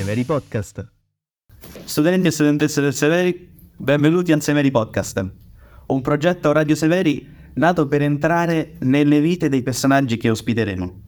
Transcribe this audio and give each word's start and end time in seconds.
Severi 0.00 0.24
Podcast. 0.24 0.92
Studenti 1.84 2.28
e 2.28 2.30
studentesse 2.30 2.80
del 2.80 2.94
Severi, 2.94 3.50
benvenuti 3.76 4.32
al 4.32 4.40
Severi 4.40 4.70
Podcast, 4.70 5.22
un 5.88 6.00
progetto 6.00 6.52
Radio 6.52 6.74
Severi 6.74 7.28
nato 7.56 7.86
per 7.86 8.00
entrare 8.00 8.76
nelle 8.78 9.20
vite 9.20 9.50
dei 9.50 9.62
personaggi 9.62 10.16
che 10.16 10.30
ospiteremo. 10.30 11.00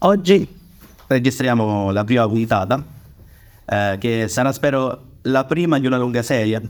Oggi 0.00 0.46
registriamo 1.06 1.90
la 1.92 2.04
prima 2.04 2.28
puntata, 2.28 2.84
eh, 3.64 3.96
che 3.98 4.28
sarà 4.28 4.52
spero 4.52 5.04
la 5.22 5.46
prima 5.46 5.78
di 5.78 5.86
una 5.86 5.96
lunga 5.96 6.20
serie. 6.20 6.60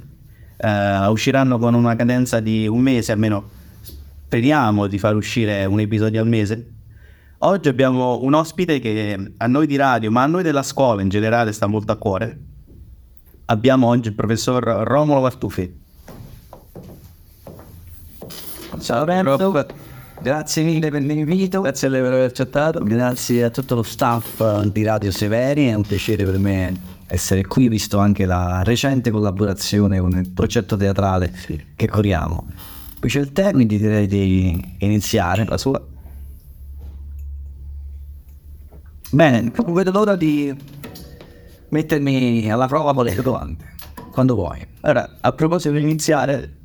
Eh, 0.56 1.06
usciranno 1.08 1.58
con 1.58 1.74
una 1.74 1.96
cadenza 1.96 2.38
di 2.38 2.68
un 2.68 2.78
mese, 2.78 3.10
almeno 3.10 3.50
speriamo 3.80 4.86
di 4.86 5.00
far 5.00 5.16
uscire 5.16 5.64
un 5.64 5.80
episodio 5.80 6.20
al 6.20 6.28
mese. 6.28 6.74
Oggi 7.42 7.70
abbiamo 7.70 8.20
un 8.20 8.34
ospite 8.34 8.80
che 8.80 9.32
a 9.38 9.46
noi 9.46 9.66
di 9.66 9.76
radio, 9.76 10.10
ma 10.10 10.24
a 10.24 10.26
noi 10.26 10.42
della 10.42 10.62
scuola 10.62 11.00
in 11.00 11.08
generale, 11.08 11.52
sta 11.52 11.66
molto 11.66 11.90
a 11.90 11.96
cuore. 11.96 12.38
Abbiamo 13.46 13.86
oggi 13.86 14.08
il 14.08 14.14
professor 14.14 14.62
Romolo 14.62 15.20
Vartufi. 15.20 15.80
Ciao 18.80 19.04
Renzo, 19.06 19.66
grazie 20.20 20.64
mille 20.64 20.90
per 20.90 21.00
l'invito, 21.00 21.62
grazie 21.62 21.88
per 21.88 22.12
aver 22.12 22.28
accettato, 22.28 22.80
grazie 22.80 23.44
a 23.44 23.48
tutto 23.48 23.74
lo 23.74 23.84
staff 23.84 24.64
di 24.64 24.82
Radio 24.82 25.10
Severi, 25.10 25.68
è 25.68 25.74
un 25.74 25.82
piacere 25.82 26.26
per 26.26 26.36
me 26.36 26.78
essere 27.06 27.46
qui, 27.46 27.68
visto 27.68 27.96
anche 27.96 28.26
la 28.26 28.62
recente 28.62 29.10
collaborazione 29.10 29.98
con 29.98 30.10
il 30.10 30.28
progetto 30.28 30.76
teatrale 30.76 31.32
che 31.74 31.88
corriamo. 31.88 32.48
Qui 33.00 33.08
c'è 33.08 33.20
il 33.20 33.32
te, 33.32 33.50
quindi 33.52 33.78
direi 33.78 34.06
di 34.06 34.76
iniziare 34.80 35.46
la 35.46 35.56
sua. 35.56 35.82
Bene, 39.12 39.50
non 39.52 39.74
vedo 39.74 39.90
l'ora 39.90 40.14
di 40.14 40.54
mettermi 41.70 42.48
alla 42.48 42.68
prova 42.68 42.94
con 42.94 43.04
le 43.04 43.14
domande, 43.16 43.74
quando 44.12 44.36
vuoi. 44.36 44.64
Allora, 44.82 45.16
a 45.20 45.32
proposito 45.32 45.74
di 45.74 45.82
iniziare, 45.82 46.56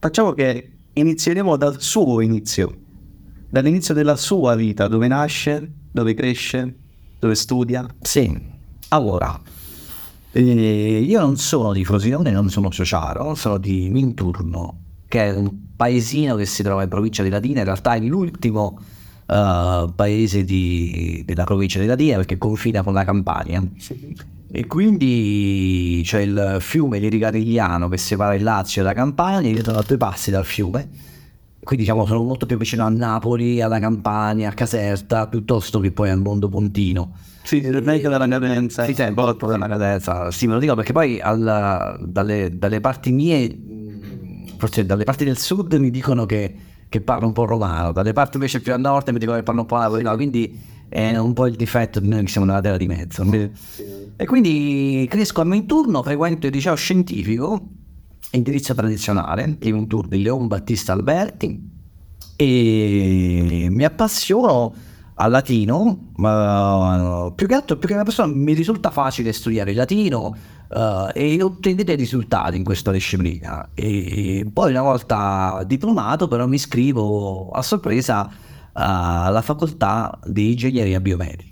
facciamo 0.00 0.32
che 0.32 0.78
inizieremo 0.92 1.56
dal 1.56 1.80
suo 1.80 2.20
inizio, 2.20 2.76
dall'inizio 3.48 3.94
della 3.94 4.16
sua 4.16 4.56
vita, 4.56 4.88
dove 4.88 5.06
nasce, 5.06 5.70
dove 5.92 6.12
cresce, 6.14 6.76
dove 7.20 7.36
studia. 7.36 7.86
Sì, 8.00 8.36
allora, 8.88 9.40
eh, 10.32 11.00
io 11.06 11.20
non 11.20 11.36
sono 11.36 11.72
di 11.72 11.84
Frosinone, 11.84 12.32
non 12.32 12.50
sono 12.50 12.68
Ciociaro, 12.68 13.36
sono 13.36 13.58
di 13.58 13.88
Minturno, 13.90 14.80
che 15.06 15.26
è 15.26 15.36
un 15.36 15.76
paesino 15.76 16.34
che 16.34 16.46
si 16.46 16.64
trova 16.64 16.82
in 16.82 16.88
provincia 16.88 17.22
di 17.22 17.28
Latina, 17.28 17.60
in 17.60 17.66
realtà 17.66 17.94
è 17.94 18.00
l'ultimo 18.00 18.76
uh, 19.30 19.94
paese 19.94 20.44
di, 20.44 21.22
della 21.24 21.44
provincia 21.44 21.78
di 21.78 21.86
Latina 21.86 22.16
perché 22.16 22.36
confina 22.36 22.82
con 22.82 22.92
la 22.92 23.04
Campania. 23.04 23.62
E 24.52 24.66
quindi 24.66 26.02
c'è 26.04 26.20
il 26.20 26.56
fiume 26.58 26.98
Lirigarigliano 26.98 27.88
che 27.88 27.96
separa 27.96 28.34
il 28.34 28.42
Lazio 28.42 28.82
dalla 28.82 28.94
Campania, 28.94 29.48
io 29.48 29.62
sono 29.62 29.78
a 29.78 29.84
due 29.86 29.96
passi 29.96 30.32
dal 30.32 30.44
fiume, 30.44 30.88
quindi 31.62 31.84
diciamo 31.84 32.04
sono 32.04 32.24
molto 32.24 32.46
più 32.46 32.56
vicino 32.56 32.84
a 32.84 32.88
Napoli, 32.88 33.60
alla 33.60 33.78
Campania, 33.78 34.48
a 34.48 34.52
Caserta, 34.52 35.28
piuttosto 35.28 35.78
che 35.78 35.92
poi 35.92 36.10
al 36.10 36.20
mondo 36.20 36.48
pontino. 36.48 37.14
Sì, 37.42 37.60
meglio 37.60 38.10
della 38.10 38.26
cadenza. 38.26 38.84
Sì, 38.84 38.94
sì, 38.94 39.02
un 39.02 39.14
po' 39.14 39.32
della 39.46 39.68
cadenza. 39.68 40.30
Sì, 40.32 40.48
me 40.48 40.54
lo 40.54 40.58
dico 40.58 40.74
perché 40.74 40.92
poi 40.92 41.20
alla, 41.20 41.96
dalle, 42.00 42.50
dalle 42.58 42.80
parti 42.80 43.12
mie, 43.12 43.56
forse 44.56 44.84
dalle 44.84 45.04
parti 45.04 45.24
del 45.24 45.38
sud 45.38 45.72
mi 45.74 45.90
dicono 45.90 46.26
che 46.26 46.54
che 46.90 47.00
parla 47.00 47.24
un 47.24 47.32
po' 47.32 47.46
romano, 47.46 47.92
dalle 47.92 48.12
parti 48.12 48.36
invece 48.36 48.60
più 48.60 48.74
a 48.74 48.76
nord 48.76 49.08
mi 49.10 49.18
dicono 49.18 49.38
che 49.38 49.44
parla 49.44 49.60
un 49.60 49.66
po' 49.66 49.76
napoletano, 49.76 50.16
quindi 50.16 50.60
è 50.88 51.16
un 51.16 51.32
po' 51.32 51.46
il 51.46 51.54
difetto 51.54 52.00
di 52.00 52.08
noi 52.08 52.24
che 52.24 52.28
siamo 52.28 52.46
nella 52.46 52.60
terra 52.60 52.76
di 52.76 52.88
mezzo. 52.88 53.24
E 54.16 54.26
quindi 54.26 55.06
cresco 55.08 55.40
a 55.40 55.44
Minturno, 55.44 56.02
frequento 56.02 56.48
il 56.48 56.52
liceo 56.52 56.74
scientifico, 56.74 57.68
indirizzo 58.32 58.74
tradizionale, 58.74 59.56
di 59.56 59.72
Minturno 59.72 60.08
di 60.08 60.20
Leon 60.20 60.48
Battista 60.48 60.92
Alberti, 60.92 61.78
e 62.34 63.68
mi 63.70 63.84
appassiono 63.84 64.74
al 65.14 65.30
latino, 65.30 66.10
ma 66.16 67.30
più 67.36 67.46
che 67.46 67.54
altro, 67.54 67.76
più 67.76 67.86
che 67.86 67.94
una 67.94 68.02
persona 68.02 68.32
mi 68.34 68.52
risulta 68.52 68.90
facile 68.90 69.32
studiare 69.32 69.70
il 69.70 69.76
latino, 69.76 70.34
uh, 70.70 71.08
e 71.12 71.42
ottenere 71.42 71.94
risultati 71.94 72.56
in 72.56 72.64
questa 72.64 72.90
disciplina. 72.90 73.70
E 73.74 74.46
poi 74.52 74.70
una 74.70 74.82
volta 74.82 75.62
diplomato 75.66 76.28
però 76.28 76.46
mi 76.46 76.56
iscrivo 76.56 77.50
a 77.50 77.62
sorpresa 77.62 78.30
alla 78.72 79.42
facoltà 79.42 80.18
di 80.24 80.52
ingegneria 80.52 81.00
biomedica. 81.00 81.48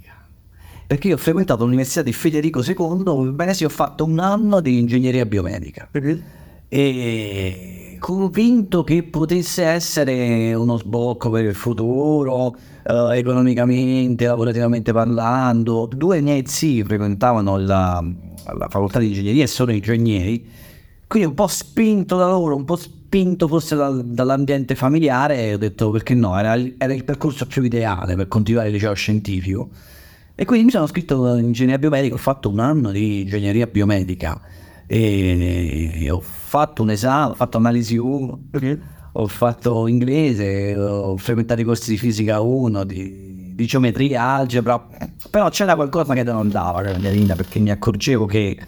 Perché 0.87 1.09
io 1.09 1.15
ho 1.17 1.19
frequentato 1.19 1.65
l'università 1.65 2.03
di 2.03 2.13
Federico 2.13 2.63
II, 2.63 3.27
in 3.27 3.37
Venezia 3.37 3.67
ho 3.67 3.71
fatto 3.71 4.05
un 4.05 4.19
anno 4.19 4.61
di 4.61 4.79
ingegneria 4.79 5.27
biomedica. 5.27 5.91
E 6.71 7.97
convinto 7.99 8.85
che 8.85 9.03
potesse 9.03 9.65
essere 9.65 10.55
uno 10.55 10.79
sbocco 10.79 11.29
per 11.29 11.45
il 11.45 11.55
futuro, 11.55 12.57
uh, 12.89 13.11
economicamente, 13.11 14.27
lavorativamente 14.27 14.93
parlando. 14.93 15.89
Due 15.93 16.21
miei 16.21 16.45
zii 16.47 16.83
frequentavano 16.85 17.59
la, 17.59 18.03
la 18.57 18.69
facoltà 18.69 18.99
di 18.99 19.09
ingegneria 19.09 19.45
e 19.45 19.47
sono 19.47 19.73
ingegneri, 19.73 20.47
quindi 21.07 21.29
un 21.29 21.35
po' 21.35 21.47
spinto 21.47 22.17
da 22.17 22.29
loro, 22.29 22.57
un 22.57 22.65
po' 22.65 22.77
spinto 22.77 23.47
forse 23.47 23.77
dal, 23.77 24.05
dall'ambiente 24.05 24.75
familiare, 24.75 25.55
ho 25.55 25.59
detto 25.59 25.91
perché 25.91 26.15
no, 26.15 26.39
era, 26.39 26.57
era, 26.79 26.93
il 26.93 27.05
percorso 27.05 27.47
più 27.47 27.63
ideale 27.63 28.17
per 28.17 28.29
continuare 28.29 28.69
il 28.69 28.75
liceo 28.75 28.95
scientifico. 28.95 29.69
E 30.35 30.45
quindi 30.45 30.67
mi 30.67 30.71
sono 30.71 30.85
iscritto 30.85 31.35
in 31.37 31.47
ingegneria 31.47 31.79
biomedica, 31.79 32.15
ho 32.15 32.19
fatto 32.19 32.49
un 32.49 32.61
anno 32.61 32.93
di 32.93 33.23
ingegneria 33.23 33.67
biomedica 33.67 34.41
e 34.87 36.09
ho 36.11 36.21
fatto 36.21 36.83
un 36.83 36.91
esame, 36.91 37.33
ho 37.33 37.35
fatto 37.35 37.57
analisi 37.57 37.97
1, 37.97 38.39
ho 39.13 39.27
fatto 39.27 39.87
inglese, 39.87 40.77
ho 40.77 41.17
frequentato 41.17 41.61
i 41.61 41.65
corsi 41.65 41.91
di 41.91 41.99
fisica 41.99 42.41
1, 42.41 42.85
di, 42.85 43.55
di 43.55 43.67
geometria, 43.67 44.23
algebra, 44.23 44.87
però 45.31 45.49
c'era 45.49 45.75
qualcosa 45.75 46.15
che 46.15 46.23
non 46.23 46.37
andava 46.37 46.81
nella 46.81 46.99
mia 46.99 47.11
vita 47.11 47.35
perché 47.35 47.59
mi 47.59 47.71
accorgevo 47.71 48.27
che 48.27 48.59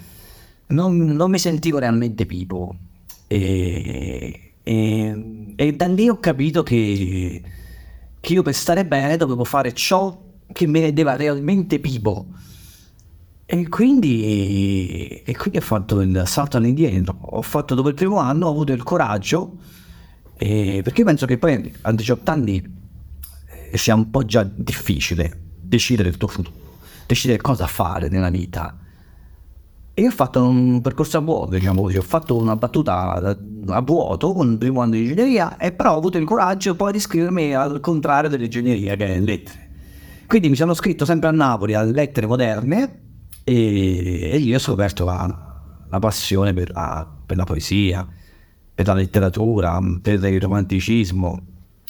non, 0.69 0.97
non 0.97 1.31
mi 1.31 1.39
sentivo 1.39 1.79
realmente 1.79 2.25
vivo 2.25 2.75
e, 3.27 4.53
e, 4.63 5.55
e, 5.57 5.73
da 5.75 5.87
lì 5.87 6.09
ho 6.09 6.19
capito 6.19 6.63
che, 6.63 7.43
che 8.21 8.33
io 8.33 8.43
per 8.43 8.55
stare 8.55 8.85
bene 8.87 9.17
dovevo 9.17 9.45
fare 9.45 9.73
ciò 9.73 10.19
che 10.53 10.67
mi 10.67 10.81
rendeva 10.81 11.17
realmente 11.17 11.79
vivo 11.79 12.27
e 13.53 13.69
quindi, 13.69 15.23
e 15.25 15.37
quindi 15.37 15.59
ho 15.59 15.61
fatto 15.61 16.01
il 16.03 16.23
salto 16.25 16.57
all'indietro. 16.57 17.17
Ho 17.21 17.43
fatto 17.43 17.75
dopo 17.75 17.89
il 17.89 17.95
primo 17.95 18.19
anno, 18.19 18.47
ho 18.47 18.51
avuto 18.51 18.73
il 18.73 18.85
coraggio, 18.85 19.57
eh, 20.43 20.81
perché 20.83 21.05
penso 21.05 21.27
che 21.27 21.37
poi 21.37 21.71
a 21.83 21.93
18 21.93 22.31
anni 22.31 22.79
eh, 23.71 23.77
sia 23.77 23.95
un 23.95 24.11
po' 24.11 24.25
già 24.25 24.43
difficile 24.43 25.39
decidere 25.61 26.09
il 26.09 26.17
tuo 26.17 26.29
futuro, 26.29 26.57
decidere 27.07 27.43
cosa 27.43 27.67
fare 27.67 28.09
nella 28.09 28.31
vita. 28.31 28.75
E 29.93 30.01
io 30.01 30.09
ho 30.09 30.13
fatto 30.13 30.43
un 30.43 30.81
percorso 30.81 31.19
a 31.19 31.21
vuoto, 31.21 31.51
diciamo 31.51 31.83
così, 31.83 31.99
ho 31.99 32.03
fatto 32.03 32.39
una 32.39 32.57
battuta 32.57 33.37
a 33.67 33.81
vuoto 33.83 34.33
con 34.33 34.53
il 34.53 34.57
primo 34.57 34.81
anno 34.81 34.93
di 34.93 35.01
ingegneria 35.01 35.59
e 35.59 35.73
però 35.73 35.93
ho 35.93 35.99
avuto 35.99 36.17
il 36.17 36.25
coraggio 36.25 36.75
poi 36.75 36.93
di 36.93 36.99
iscrivermi 36.99 37.55
al 37.55 37.81
contrario 37.81 38.31
dell'ingegneria 38.31 38.97
che 38.97 39.15
è 39.15 39.21
lettere. 39.21 39.69
Quindi 40.27 40.49
mi 40.49 40.57
sono 40.57 40.73
iscritto 40.73 41.05
sempre 41.05 41.29
a 41.29 41.33
Napoli 41.33 41.75
a 41.75 41.83
lettere 41.83 42.27
moderne 42.27 43.01
e, 43.45 44.31
e 44.33 44.39
io 44.39 44.57
ho 44.57 44.61
scoperto 44.61 45.05
la, 45.05 45.61
la 45.87 45.99
passione 45.99 46.55
per 46.55 46.71
la, 46.71 47.07
per 47.27 47.37
la, 47.37 47.45
poesia, 47.45 48.09
per 48.81 48.89
la 48.89 48.95
letteratura, 48.95 49.79
per 50.01 50.25
il 50.25 50.41
romanticismo. 50.41 51.39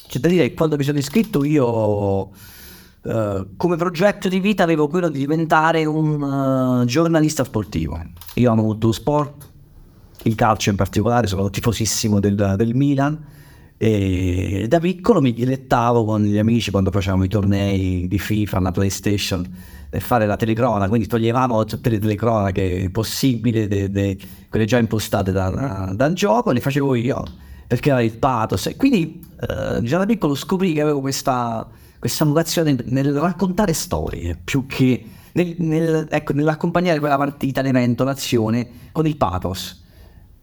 C'è 0.09 0.19
da 0.19 0.27
dire 0.27 0.49
che 0.49 0.55
quando 0.55 0.77
mi 0.77 0.83
sono 0.83 0.99
iscritto 0.99 1.45
io 1.45 2.19
uh, 2.23 3.47
come 3.57 3.77
progetto 3.77 4.29
di 4.29 4.41
vita 4.41 4.65
avevo 4.65 4.89
quello 4.89 5.09
di 5.09 5.21
diventare 5.21 5.85
un 5.85 6.21
uh, 6.21 6.85
giornalista 6.87 7.45
sportivo. 7.45 8.03
Io 8.35 8.51
amo 8.51 8.63
molto 8.63 8.91
sport, 8.91 9.49
il 10.25 10.35
calcio 10.35 10.71
in 10.71 10.75
particolare, 10.75 11.29
sono 11.29 11.49
tifosissimo 11.49 12.19
del, 12.19 12.55
del 12.57 12.75
Milan 12.75 13.25
e 13.83 14.67
da 14.69 14.79
piccolo 14.79 15.23
mi 15.23 15.33
dilettavo 15.33 16.05
con 16.05 16.23
gli 16.23 16.37
amici 16.37 16.71
quando 16.71 16.91
facevamo 16.91 17.25
i 17.25 17.29
tornei 17.29 18.07
di 18.09 18.19
FIFA, 18.19 18.59
alla 18.59 18.73
PlayStation 18.73 19.43
e 19.89 20.01
fare 20.01 20.27
la 20.27 20.37
telecronaca, 20.37 20.87
quindi 20.87 21.07
toglievamo 21.07 21.65
tutte 21.65 21.89
le 21.89 21.99
telecronache 21.99 22.91
possibili, 22.93 23.67
de, 23.67 23.91
de, 23.91 24.19
quelle 24.51 24.67
già 24.67 24.77
impostate 24.77 25.33
dal 25.33 25.95
da 25.97 26.13
gioco, 26.13 26.53
le 26.53 26.61
facevo 26.61 26.95
io 26.95 27.25
perché 27.67 27.89
era 27.89 28.03
il 28.03 28.19
pathos. 28.19 28.67
E 28.67 28.77
quindi 28.77 29.27
eh, 29.41 29.81
già 29.83 29.97
da 29.97 30.05
piccolo 30.05 30.35
scoprì 30.35 30.75
che 30.75 30.83
avevo 30.83 31.01
questa, 31.01 31.67
questa 31.99 32.27
vocazione 32.27 32.77
nel 32.85 33.15
raccontare 33.15 33.73
storie 33.73 34.39
più 34.45 34.67
che 34.67 35.03
nel, 35.33 35.55
nel, 35.57 36.07
ecco, 36.11 36.35
nell'accompagnare 36.35 36.99
quella 36.99 37.17
partita, 37.17 37.63
l'evento, 37.63 38.05
l'azione 38.05 38.69
con 38.93 39.07
il 39.07 39.17
pathos. 39.17 39.80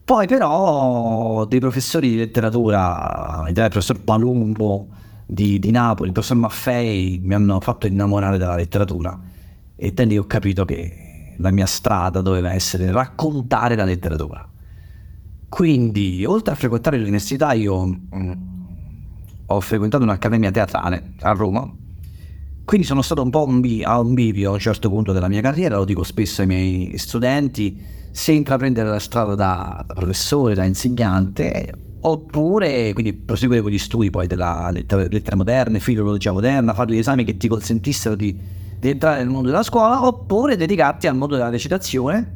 Poi 0.07 0.25
però 0.25 1.43
dei 1.43 1.59
professori 1.59 2.11
di 2.11 2.15
letteratura, 2.15 3.43
il 3.45 3.53
professor 3.53 3.99
Palumbo 3.99 4.87
di, 5.25 5.59
di, 5.59 5.69
Napoli, 5.69 6.07
il 6.07 6.13
professor 6.13 6.37
Maffei, 6.37 7.19
mi 7.21 7.33
hanno 7.33 7.59
fatto 7.59 7.87
innamorare 7.87 8.37
della 8.37 8.55
letteratura 8.55 9.19
e 9.75 9.91
da 9.91 10.05
lì 10.05 10.17
ho 10.17 10.23
capito 10.23 10.63
che 10.63 11.35
la 11.35 11.51
mia 11.51 11.65
strada 11.65 12.21
doveva 12.21 12.53
essere 12.53 12.89
raccontare 12.89 13.75
la 13.75 13.83
letteratura. 13.83 14.49
Quindi, 15.49 16.23
oltre 16.23 16.53
a 16.53 16.55
frequentare 16.55 16.97
l'università, 16.99 17.51
io 17.51 17.85
mm, 17.85 18.31
ho 19.47 19.59
frequentato 19.59 20.03
un'accademia 20.05 20.51
teatrale 20.51 21.15
a 21.19 21.31
Roma. 21.33 21.69
Quindi 22.63 22.87
sono 22.87 23.01
stato 23.01 23.21
un 23.21 23.29
po' 23.29 23.43
un 23.45 23.59
bi- 23.59 23.83
a 23.83 23.99
un 23.99 24.13
bivio 24.13 24.51
a 24.51 24.53
un 24.53 24.59
certo 24.59 24.87
punto 24.87 25.11
della 25.11 25.27
mia 25.27 25.41
carriera, 25.41 25.75
lo 25.75 25.83
dico 25.83 26.03
spesso 26.03 26.39
ai 26.39 26.47
miei 26.47 26.97
studenti, 26.97 27.96
se 28.17 28.31
intraprendere 28.31 28.89
la 28.89 28.97
strada 28.97 29.35
da, 29.35 29.85
professore, 29.93 30.55
da 30.55 30.63
insegnante, 30.63 31.71
oppure 31.99 32.91
quindi 32.93 33.13
proseguire 33.13 33.61
con 33.61 33.69
gli 33.69 33.77
studi 33.77 34.09
poi 34.09 34.25
della 34.25 34.71
lettera, 34.71 35.05
lettera 35.07 35.35
moderna, 35.35 35.77
filologia 35.77 36.31
moderna, 36.31 36.73
fare 36.73 36.95
gli 36.95 36.97
esami 36.97 37.23
che 37.23 37.37
ti 37.37 37.47
consentissero 37.47 38.15
di, 38.15 38.35
di 38.79 38.89
entrare 38.89 39.19
nel 39.19 39.29
mondo 39.29 39.49
della 39.49 39.61
scuola, 39.61 40.03
oppure 40.03 40.55
dedicarti 40.55 41.05
al 41.05 41.15
mondo 41.15 41.35
della 41.35 41.49
recitazione 41.49 42.33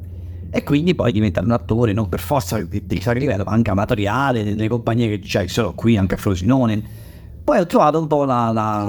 e 0.51 0.61
quindi 0.61 0.93
poi 0.93 1.11
diventare 1.11 1.47
un 1.47 1.53
attore 1.53 1.93
non 1.93 2.07
per 2.09 2.19
forza 2.19 2.61
di, 2.61 2.83
di 2.85 3.01
livello, 3.13 3.43
ma 3.43 3.51
anche 3.51 3.71
amatoriale, 3.71 4.43
nelle 4.43 4.67
compagnie 4.67 5.09
che 5.09 5.17
c'è, 5.19 5.47
sono 5.47 5.73
qui 5.73 5.97
anche 5.97 6.13
a 6.13 6.17
Frosinone. 6.17 6.79
Poi 7.43 7.57
ho 7.57 7.65
trovato 7.65 7.99
un 7.99 8.05
po' 8.05 8.23
la, 8.23 8.51
la, 8.51 8.85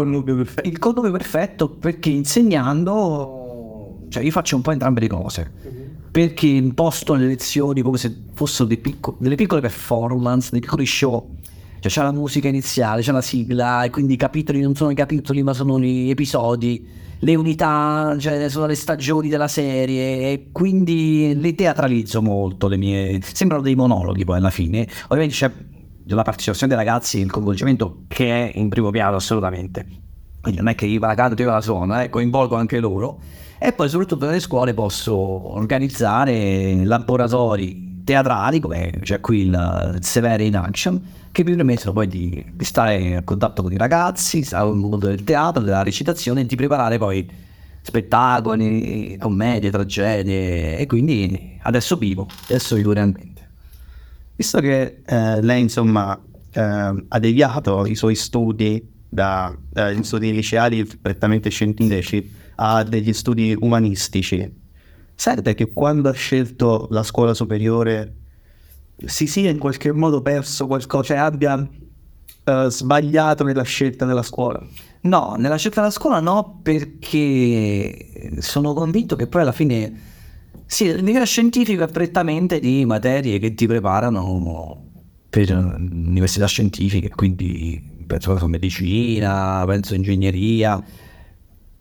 il 0.65 0.79
connubio 0.79 1.11
perfetto 1.11 1.71
perché 1.71 2.11
insegnando, 2.11 4.01
cioè 4.11 4.23
io 4.23 4.31
faccio 4.31 4.57
un 4.57 4.63
po' 4.63 4.73
entrambe 4.73 5.01
le 5.01 5.09
cose. 5.09 5.81
Perché 6.13 6.47
imposto 6.47 7.15
le 7.15 7.27
lezioni 7.27 7.81
come 7.81 7.97
se 7.97 8.15
fossero 8.35 8.69
picco- 8.77 9.17
delle 9.19 9.35
piccole 9.35 9.63
performance, 9.63 10.51
dei 10.51 10.61
piccoli 10.61 10.85
show. 10.85 11.37
Cioè 11.81 11.91
c'è 11.91 12.03
la 12.03 12.13
musica 12.13 12.49
iniziale, 12.49 13.01
c'è 13.01 13.13
la 13.13 13.23
sigla, 13.23 13.83
e 13.83 13.89
quindi 13.91 14.13
i 14.13 14.17
capitoli 14.17 14.61
non 14.61 14.75
sono 14.75 14.91
i 14.91 14.95
capitoli, 14.95 15.43
ma 15.43 15.55
sono 15.55 15.81
gli 15.81 16.11
episodi. 16.11 16.87
Le 17.19 17.35
unità, 17.35 18.15
cioè 18.19 18.49
sono 18.51 18.67
le 18.67 18.75
stagioni 18.75 19.31
della 19.31 19.49
serie, 19.49 20.33
e 20.33 20.49
quindi 20.53 21.33
le 21.35 21.55
teatralizzo 21.55 22.21
molto. 22.21 22.69
Le 22.69 22.77
mie... 22.77 23.19
Sembrano 23.23 23.63
dei 23.63 23.75
monologhi 23.75 24.25
poi 24.25 24.37
alla 24.37 24.51
fine. 24.51 24.87
Ovviamente 25.05 25.35
c'è 25.35 25.51
la 26.05 26.23
partecipazione 26.23 26.75
dei 26.75 26.85
ragazzi, 26.85 27.21
il 27.21 27.31
coinvolgimento 27.31 28.03
che 28.07 28.51
è 28.51 28.59
in 28.59 28.69
primo 28.69 28.91
piano 28.91 29.17
assolutamente. 29.17 29.87
Quindi 30.43 30.61
non 30.61 30.69
è 30.69 30.75
che 30.75 30.87
io 30.87 31.01
la 31.01 31.15
canto, 31.15 31.41
io 31.41 31.51
la 31.51 31.61
suono, 31.61 32.01
eh, 32.03 32.11
coinvolgo 32.11 32.55
anche 32.55 32.81
loro. 32.81 33.19
E 33.65 33.73
poi 33.73 33.89
soprattutto 33.89 34.27
nelle 34.27 34.41
scuole 34.41 34.75
posso 34.75 35.15
organizzare 35.15 36.85
laboratori 36.85 38.01
teatrali, 38.03 38.59
come 38.59 38.91
c'è 39.03 39.21
qui 39.21 39.43
il 39.43 39.99
Severe 40.01 40.43
in 40.43 40.57
Action, 40.57 41.01
che 41.31 41.45
mi 41.45 41.55
permettono 41.55 41.93
poi 41.93 42.09
di, 42.09 42.45
di 42.53 42.65
stare 42.65 43.15
a 43.15 43.23
contatto 43.23 43.63
con 43.63 43.71
i 43.71 43.77
ragazzi, 43.77 44.43
stare 44.43 44.69
nel 44.69 44.75
mondo 44.75 45.07
del 45.07 45.23
teatro, 45.23 45.63
della 45.63 45.85
recitazione 45.85 46.41
e 46.41 46.47
di 46.47 46.57
preparare 46.57 46.99
poi 46.99 47.31
spettacoli, 47.83 49.17
commedie, 49.21 49.71
tragedie 49.71 50.79
e 50.79 50.87
quindi 50.87 51.57
adesso 51.63 51.95
vivo, 51.95 52.27
adesso 52.47 52.75
vivo 52.75 52.93
realmente. 52.93 53.49
Visto 54.35 54.59
che 54.59 55.03
eh, 55.07 55.41
lei 55.41 55.61
insomma 55.61 56.21
eh, 56.51 56.61
ha 56.61 57.19
deviato 57.21 57.87
i 57.87 57.95
suoi 57.95 58.17
studi 58.17 58.91
da 59.09 59.57
eh, 59.73 60.03
studi 60.03 60.33
liceali 60.33 60.85
prettamente 61.01 61.49
scientifici 61.49 62.41
a 62.63 62.83
degli 62.85 63.13
studi 63.13 63.57
umanistici, 63.59 64.61
sente 65.15 65.55
che 65.55 65.73
quando 65.73 66.09
ha 66.09 66.13
scelto 66.13 66.87
la 66.91 67.03
scuola 67.03 67.35
superiore 67.35 68.17
si 69.05 69.27
sia 69.27 69.51
in 69.51 69.59
qualche 69.59 69.91
modo 69.93 70.23
perso 70.23 70.67
qualcosa, 70.67 71.05
cioè 71.05 71.17
abbia 71.17 71.69
eh, 72.45 72.67
sbagliato 72.69 73.43
nella 73.43 73.63
scelta 73.63 74.05
della 74.05 74.23
scuola? 74.23 74.65
No, 75.03 75.35
nella 75.37 75.57
scelta 75.57 75.81
della 75.81 75.93
scuola 75.93 76.21
no, 76.21 76.61
perché 76.63 78.37
sono 78.39 78.73
convinto 78.73 79.17
che 79.17 79.27
poi 79.27 79.43
alla 79.43 79.53
fine 79.53 80.11
sì, 80.67 80.85
il 80.85 81.03
livello 81.03 81.27
scientifico 81.27 81.83
è 81.83 81.89
prettamente 81.89 82.61
di 82.61 82.85
materie 82.87 83.39
che 83.39 83.53
ti 83.55 83.67
preparano 83.67 84.87
per 85.29 85.51
università 85.51 86.47
scientifiche, 86.47 87.11
quindi 87.11 88.05
penso 88.07 88.35
che 88.35 88.47
medicina, 88.47 89.65
penso 89.67 89.95
ingegneria. 89.95 90.83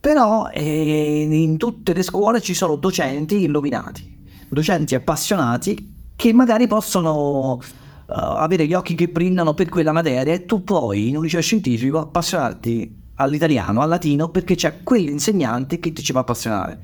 Però 0.02 0.50
eh, 0.50 1.28
in 1.30 1.58
tutte 1.58 1.94
le 1.94 2.02
scuole 2.02 2.42
ci 2.42 2.56
sono 2.56 2.76
docenti 2.76 3.44
illuminati, 3.44 4.18
docenti 4.50 4.96
appassionati 4.96 5.94
che 6.16 6.34
magari 6.34 6.66
possono 6.66 7.54
uh, 7.54 7.62
avere 8.08 8.66
gli 8.66 8.74
occhi 8.74 8.96
che 8.96 9.10
brillano 9.10 9.54
per 9.54 9.70
quella 9.70 9.92
materia 9.92 10.34
e 10.34 10.46
tu 10.46 10.64
puoi 10.64 11.10
in 11.10 11.18
un 11.18 11.22
liceo 11.22 11.42
scientifico 11.42 12.00
appassionarti 12.00 13.00
all'italiano, 13.16 13.82
al 13.82 13.90
latino, 13.90 14.30
perché 14.30 14.56
c'è 14.56 14.82
quell'insegnante 14.82 15.78
che 15.80 15.94
ti 15.94 16.02
ci 16.02 16.14
fa 16.14 16.22
appassionare. 16.22 16.80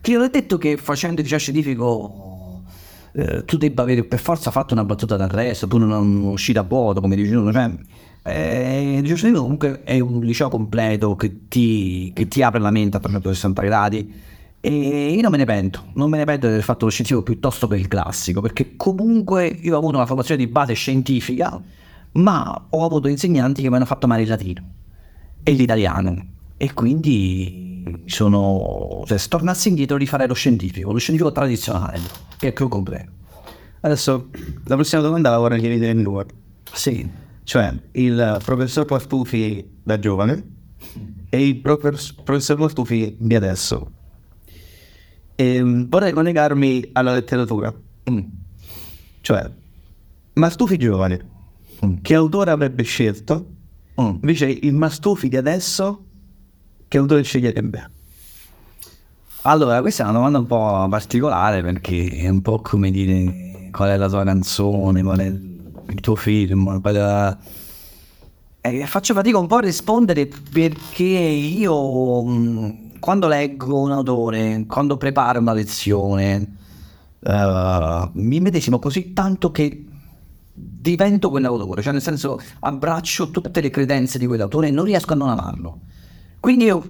Che 0.00 0.12
non 0.14 0.24
è 0.24 0.30
detto 0.30 0.56
che 0.56 0.78
facendo 0.78 1.16
il 1.16 1.24
liceo 1.24 1.38
scientifico 1.38 2.62
eh, 3.12 3.44
tu 3.44 3.58
debba 3.58 3.82
avere 3.82 4.04
per 4.04 4.18
forza 4.18 4.50
fatto 4.50 4.72
una 4.72 4.84
battuta 4.84 5.16
d'arresto, 5.16 5.68
tu 5.68 5.76
non 5.76 6.22
uscire 6.22 6.58
a 6.58 6.62
vuoto, 6.62 7.02
come 7.02 7.16
dici 7.16 7.30
cioè, 7.30 7.70
eh, 8.24 8.98
il 8.98 9.06
scientifico 9.06 9.42
comunque 9.42 9.82
è 9.82 9.98
un 9.98 10.20
liceo 10.20 10.48
completo 10.48 11.16
che 11.16 11.48
ti, 11.48 12.12
che 12.14 12.28
ti 12.28 12.42
apre 12.42 12.60
la 12.60 12.70
mente 12.70 12.96
a 12.96 13.00
360 13.00 13.62
gradi 13.62 14.30
e 14.60 15.12
io 15.12 15.20
non 15.22 15.32
me 15.32 15.38
ne 15.38 15.44
pento, 15.44 15.86
non 15.94 16.08
me 16.08 16.18
ne 16.18 16.24
pento 16.24 16.46
aver 16.46 16.62
fatto 16.62 16.84
lo 16.84 16.90
scientifico 16.92 17.24
piuttosto 17.24 17.66
che 17.66 17.74
il 17.74 17.88
classico, 17.88 18.40
perché 18.40 18.76
comunque 18.76 19.46
io 19.46 19.74
ho 19.74 19.78
avuto 19.78 19.96
una 19.96 20.06
formazione 20.06 20.44
di 20.44 20.48
base 20.48 20.74
scientifica, 20.74 21.60
ma 22.12 22.66
ho 22.68 22.84
avuto 22.84 23.08
insegnanti 23.08 23.60
che 23.60 23.68
mi 23.68 23.74
hanno 23.74 23.86
fatto 23.86 24.04
amare 24.04 24.22
il 24.22 24.28
latino 24.28 24.62
e 25.42 25.50
l'italiano 25.50 26.26
e 26.56 26.72
quindi 26.74 28.00
sono, 28.04 29.02
cioè, 29.04 29.18
se 29.18 29.28
tornassi 29.28 29.68
indietro 29.68 29.96
rifarei 29.96 30.28
lo 30.28 30.34
scientifico, 30.34 30.92
lo 30.92 30.98
scientifico 30.98 31.32
tradizionale, 31.32 31.98
che 32.38 32.48
è 32.48 32.52
più 32.52 32.68
completo. 32.68 33.10
Adesso 33.80 34.28
la 34.66 34.76
prossima 34.76 35.02
domanda 35.02 35.30
la 35.30 35.38
vorrei 35.38 35.58
chiedere 35.58 35.90
in 35.90 36.04
due. 36.04 36.24
Sì, 36.72 37.04
Cioè, 37.52 37.70
il 37.92 38.38
professor 38.42 38.86
Quartufi 38.86 39.62
da 39.82 39.98
giovane 39.98 40.42
e 41.28 41.46
il 41.48 41.60
profes- 41.60 42.14
professor 42.14 42.56
Quartufi 42.56 43.14
di 43.18 43.34
adesso. 43.34 43.90
E 45.34 45.62
vorrei 45.62 46.12
collegarmi 46.12 46.88
alla 46.92 47.12
letteratura. 47.12 47.70
Mm. 48.10 48.20
Cioè, 49.20 49.50
Mastufi 50.32 50.78
giovane, 50.78 51.28
Mm. 51.84 51.96
che 52.00 52.14
autore 52.14 52.52
avrebbe 52.52 52.84
scelto? 52.84 53.46
Mm. 54.00 54.08
Invece 54.22 54.46
il 54.46 54.72
Mastufi 54.72 55.28
di 55.28 55.36
adesso, 55.36 56.06
che 56.88 56.96
autore 56.96 57.22
sceglierebbe? 57.22 57.90
Allora, 59.42 59.82
questa 59.82 60.04
è 60.04 60.06
una 60.06 60.14
domanda 60.14 60.38
un 60.38 60.46
po' 60.46 60.86
particolare 60.88 61.60
perché 61.60 62.08
è 62.12 62.28
un 62.30 62.40
po' 62.40 62.60
come 62.62 62.90
dire 62.90 63.68
qual 63.72 63.90
è 63.90 63.96
la 63.98 64.08
tua 64.08 64.24
canzone, 64.24 65.02
qual 65.02 65.18
è 65.18 65.26
il 65.26 65.51
tuo 66.00 66.14
film. 66.16 66.80
è- 66.80 67.36
Eh, 68.64 68.86
faccio 68.86 69.12
fatica 69.12 69.38
un 69.38 69.48
po' 69.48 69.56
a 69.56 69.60
rispondere 69.60 70.28
perché 70.52 71.02
io 71.02 72.22
mh, 72.22 72.98
quando 73.00 73.26
leggo 73.26 73.80
un 73.80 73.90
autore, 73.90 74.64
quando 74.68 74.96
preparo 74.96 75.40
una 75.40 75.52
lezione, 75.52 76.56
eh, 77.20 78.08
mi 78.12 78.38
medesimo 78.38 78.78
così 78.78 79.12
tanto 79.12 79.50
che 79.50 79.84
divento 80.54 81.28
quell'autore, 81.30 81.82
cioè 81.82 81.92
nel 81.92 82.02
senso 82.02 82.38
abbraccio 82.60 83.30
tutte 83.32 83.60
le 83.60 83.70
credenze 83.70 84.16
di 84.18 84.26
quell'autore 84.26 84.68
e 84.68 84.70
non 84.70 84.84
riesco 84.84 85.12
a 85.12 85.16
non 85.16 85.30
amarlo. 85.30 85.80
Quindi 86.38 86.64
io 86.64 86.88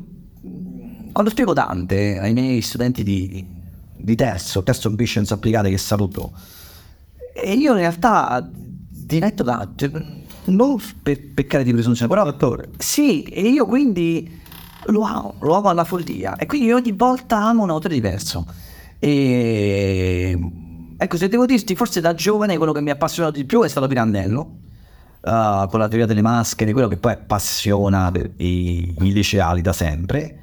quando 1.11 1.31
spiego 1.31 1.55
Dante 1.55 2.19
ai 2.19 2.35
miei 2.35 2.61
studenti 2.61 3.03
di, 3.03 3.43
di 3.97 4.15
terzo, 4.15 4.63
terzo 4.63 4.89
ambitions 4.89 5.31
applicate 5.31 5.71
che 5.71 5.79
saluto, 5.79 6.33
e 7.35 7.55
io 7.55 7.73
in 7.73 7.79
realtà 7.79 8.47
diretto 9.12 9.42
Dante, 9.42 9.90
non 10.45 10.81
per 11.02 11.21
peccare 11.35 11.64
di 11.64 11.73
presunzione, 11.73 12.12
però 12.12 12.26
Attore. 12.26 12.71
sì, 12.78 13.23
e 13.23 13.42
io 13.42 13.66
quindi 13.66 14.40
lo 14.87 15.02
amo, 15.02 15.35
lo 15.40 15.54
amo 15.54 15.69
alla 15.69 15.85
follia 15.85 16.37
e 16.37 16.47
quindi 16.47 16.73
ogni 16.73 16.92
volta 16.92 17.37
amo 17.38 17.62
un 17.62 17.71
autore 17.71 17.95
diverso. 17.95 18.47
E 18.99 20.38
ecco, 20.97 21.16
se 21.16 21.28
devo 21.28 21.47
dirti, 21.47 21.75
forse 21.75 22.00
da 22.00 22.14
giovane 22.14 22.57
quello 22.57 22.73
che 22.73 22.81
mi 22.81 22.90
ha 22.90 22.95
appassionato 22.95 23.37
di 23.37 23.45
più 23.45 23.62
è 23.62 23.69
stato 23.69 23.87
Pirandello. 23.87 24.40
uh, 25.21 25.69
con 25.69 25.78
la 25.78 25.88
teoria 25.88 26.07
delle 26.07 26.23
maschere, 26.23 26.73
quello 26.73 26.88
che 26.88 26.97
poi 26.97 27.12
appassiona 27.12 28.11
i, 28.37 28.95
i 28.99 29.12
liceali 29.12 29.61
da 29.61 29.73
sempre. 29.73 30.38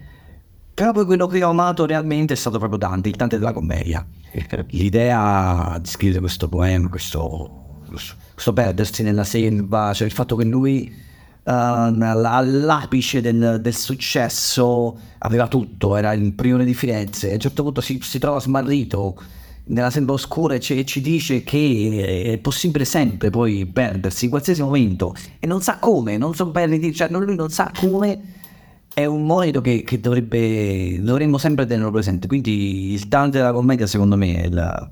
Però 0.73 0.93
poi 0.93 1.05
quello 1.05 1.27
che 1.27 1.43
ho 1.43 1.49
amato 1.49 1.85
realmente 1.85 2.33
è 2.33 2.37
stato 2.37 2.57
proprio 2.57 2.77
Dante, 2.79 3.09
il 3.09 3.15
Dante 3.15 3.37
della 3.37 3.51
commedia. 3.51 4.05
L'idea 4.69 5.77
di 5.81 5.89
scrivere 5.89 6.19
questo 6.21 6.47
poema, 6.47 6.87
questo, 6.87 7.81
questo 7.89 8.15
perdersi 8.53 9.03
nella 9.03 9.23
selva, 9.23 9.93
cioè 9.93 10.07
il 10.07 10.13
fatto 10.13 10.35
che 10.35 10.45
lui 10.45 10.85
eh, 10.85 11.51
all'apice 11.51 13.21
del, 13.21 13.59
del 13.61 13.75
successo 13.75 14.97
aveva 15.19 15.47
tutto, 15.47 15.95
era 15.95 16.13
il 16.13 16.33
priore 16.33 16.65
di 16.65 16.73
Firenze, 16.73 17.31
a 17.31 17.33
un 17.33 17.39
certo 17.39 17.63
punto 17.63 17.81
si, 17.81 17.99
si 18.01 18.19
trova 18.19 18.39
smarrito 18.39 19.21
nella 19.65 19.89
selva 19.91 20.13
oscura 20.13 20.55
e 20.55 20.59
ci, 20.59 20.85
ci 20.85 21.01
dice 21.01 21.43
che 21.43 22.31
è 22.33 22.37
possibile 22.39 22.85
sempre 22.85 23.29
poi 23.29 23.65
perdersi 23.67 24.25
in 24.25 24.31
qualsiasi 24.31 24.61
momento 24.61 25.15
e 25.39 25.45
non 25.45 25.61
sa 25.61 25.77
come, 25.77 26.17
non 26.17 26.33
so 26.33 26.51
dire, 26.53 26.91
cioè 26.93 27.09
lui 27.09 27.35
non 27.35 27.49
sa 27.49 27.71
come 27.77 28.19
è 28.93 29.05
un 29.05 29.25
monito 29.25 29.61
che, 29.61 29.83
che 29.83 29.99
dovrebbe, 29.99 30.99
dovremmo 31.01 31.37
sempre 31.37 31.65
tenerlo 31.65 31.91
presente. 31.91 32.27
Quindi 32.27 32.91
il 32.93 33.07
Dante 33.07 33.37
della 33.37 33.53
commedia, 33.53 33.87
secondo 33.87 34.17
me, 34.17 34.41
è, 34.41 34.45
il- 34.47 34.89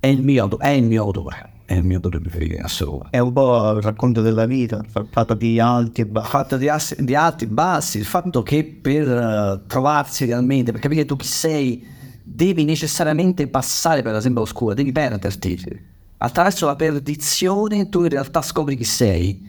è 0.00 0.06
il 0.08 0.22
mio, 0.22 0.58
è 0.58 0.68
il 0.68 0.84
mio 0.84 1.02
autore. 1.02 1.50
È 1.70 1.74
il 1.74 1.84
mio 1.84 1.98
autore 1.98 2.18
preferito, 2.18 2.60
assolutamente. 2.64 3.16
È 3.16 3.20
un 3.20 3.32
po' 3.32 3.70
il 3.76 3.82
racconto 3.82 4.22
della 4.22 4.44
vita, 4.44 4.84
fatto 5.08 5.34
di 5.34 5.60
alti 5.60 6.00
e 6.00 6.06
bassi. 6.06 6.28
fatto 6.28 6.56
di, 6.56 6.68
ass- 6.68 6.98
di 6.98 7.14
alti 7.14 7.44
e 7.44 7.46
bassi, 7.46 7.98
il 7.98 8.04
fatto 8.06 8.42
che 8.42 8.64
per 8.64 9.08
eh, 9.08 9.60
trovarsi 9.68 10.24
realmente, 10.24 10.72
per 10.72 10.80
capire 10.80 11.04
tu 11.04 11.14
chi 11.14 11.28
sei, 11.28 11.86
devi 12.24 12.64
necessariamente 12.64 13.46
passare 13.46 14.02
per 14.02 14.10
la 14.10 14.20
sembra 14.20 14.42
oscura, 14.42 14.74
devi 14.74 14.90
perderti. 14.90 15.86
Attraverso 16.16 16.66
la 16.66 16.74
perdizione 16.74 17.88
tu 17.88 18.02
in 18.02 18.08
realtà 18.08 18.42
scopri 18.42 18.74
chi 18.74 18.82
sei. 18.82 19.48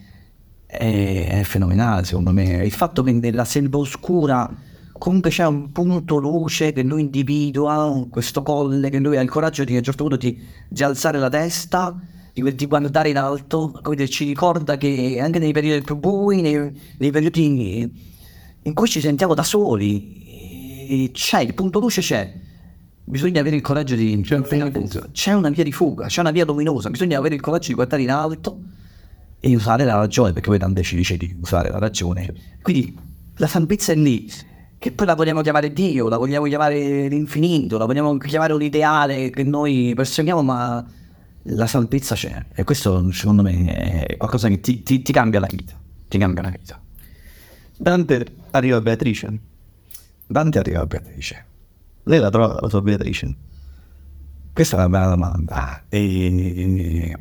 È, 0.64 1.26
è 1.28 1.42
fenomenale 1.42 2.04
secondo 2.04 2.30
me. 2.30 2.64
Il 2.64 2.70
fatto 2.70 3.02
che 3.02 3.10
nella 3.10 3.44
selva 3.44 3.78
oscura 3.78 4.48
comunque 5.02 5.30
c'è 5.30 5.44
un 5.44 5.72
punto 5.72 6.18
luce 6.18 6.72
che 6.72 6.84
lui 6.84 7.00
individua, 7.00 8.06
questo 8.08 8.44
colle, 8.44 8.88
che 8.88 9.00
lui 9.00 9.16
ha 9.16 9.20
il 9.20 9.28
coraggio 9.28 9.64
di 9.64 9.74
a 9.74 9.78
un 9.78 9.82
certo 9.82 10.04
punto 10.04 10.16
di, 10.16 10.40
di 10.68 10.82
alzare 10.84 11.18
la 11.18 11.28
testa, 11.28 12.00
di, 12.32 12.54
di 12.54 12.66
guardare 12.66 13.08
in 13.08 13.16
alto, 13.16 13.76
come 13.82 13.96
dire, 13.96 14.08
ci 14.08 14.24
ricorda 14.24 14.76
che 14.76 15.18
anche 15.20 15.40
nei 15.40 15.50
periodi 15.50 15.84
più 15.84 15.96
bui, 15.96 16.40
nei, 16.40 16.80
nei 16.98 17.10
periodi 17.10 17.92
in 18.62 18.74
cui 18.74 18.86
ci 18.86 19.00
sentiamo 19.00 19.34
da 19.34 19.42
soli, 19.42 21.10
c'è, 21.12 21.40
il 21.40 21.54
punto 21.54 21.80
luce 21.80 22.00
c'è. 22.00 22.32
Bisogna 23.02 23.40
avere 23.40 23.56
il 23.56 23.62
coraggio 23.62 23.96
di... 23.96 24.20
C'è 25.10 25.32
una 25.32 25.48
via 25.48 25.64
di 25.64 25.72
fuga, 25.72 26.06
c'è 26.06 26.20
una 26.20 26.30
via 26.30 26.44
luminosa, 26.44 26.90
bisogna 26.90 27.18
avere 27.18 27.34
il 27.34 27.40
coraggio 27.40 27.66
di 27.66 27.74
guardare 27.74 28.02
in 28.02 28.10
alto 28.12 28.60
e 29.40 29.52
usare 29.52 29.82
la 29.82 29.96
ragione, 29.96 30.32
perché 30.32 30.48
poi 30.48 30.58
Dante 30.58 30.84
ci 30.84 30.94
dice 30.94 31.16
di 31.16 31.36
usare 31.42 31.70
la 31.70 31.80
ragione. 31.80 32.32
Quindi 32.62 32.96
la 33.38 33.48
salvezza 33.48 33.90
è 33.90 33.96
lì, 33.96 34.30
che 34.82 34.90
poi 34.90 35.06
la 35.06 35.14
vogliamo 35.14 35.42
chiamare 35.42 35.72
Dio, 35.72 36.08
la 36.08 36.16
vogliamo 36.16 36.46
chiamare 36.46 37.06
l'infinito, 37.06 37.78
la 37.78 37.84
vogliamo 37.84 38.16
chiamare 38.16 38.52
un 38.52 38.62
ideale 38.62 39.30
che 39.30 39.44
noi 39.44 39.92
perseguiamo, 39.94 40.42
ma 40.42 40.84
la 41.44 41.66
salvezza 41.68 42.16
c'è. 42.16 42.46
E 42.52 42.64
questo 42.64 43.08
secondo 43.12 43.42
me 43.42 44.06
è 44.06 44.16
qualcosa 44.16 44.48
che 44.48 44.58
ti, 44.58 44.82
ti- 44.82 45.00
ti 45.00 45.12
cambia 45.12 45.38
la 45.38 45.46
vita. 45.48 45.78
Ti 46.08 46.18
cambia 46.18 46.42
la 46.42 46.48
vita. 46.50 46.82
Dante 47.78 48.26
arriva 48.50 48.78
a 48.78 48.80
Beatrice. 48.80 49.38
Dante 50.26 50.58
arriva 50.58 50.80
a 50.80 50.86
Beatrice. 50.86 51.44
Lei 52.02 52.18
la 52.18 52.30
trova 52.30 52.58
la 52.60 52.68
sua 52.68 52.82
Beatrice. 52.82 53.36
Questa 54.52 54.74
è 54.74 54.78
una 54.80 54.88
bella 54.88 55.10
domanda. 55.10 55.84
E- 55.88 57.16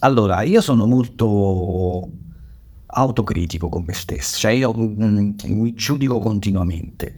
Allora, 0.00 0.42
io 0.42 0.60
sono 0.60 0.86
molto 0.86 2.08
autocritico 2.86 3.68
con 3.68 3.84
me 3.84 3.92
stesso, 3.92 4.38
cioè 4.38 4.52
io 4.52 4.72
mm, 4.74 5.30
mi 5.44 5.74
giudico 5.74 6.18
continuamente. 6.18 7.14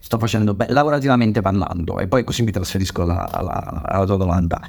Sto 0.00 0.18
facendo 0.18 0.54
bene, 0.54 0.72
lavorativamente 0.72 1.40
parlando, 1.40 1.98
e 1.98 2.08
poi 2.08 2.24
così 2.24 2.42
mi 2.42 2.50
trasferisco 2.50 3.02
alla, 3.02 3.30
alla- 3.30 3.82
alla 3.84 4.04
tua 4.04 4.16
domanda. 4.16 4.60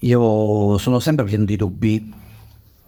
Io 0.00 0.78
sono 0.78 1.00
sempre 1.00 1.24
pieno 1.24 1.44
di 1.44 1.56
dubbi. 1.56 2.14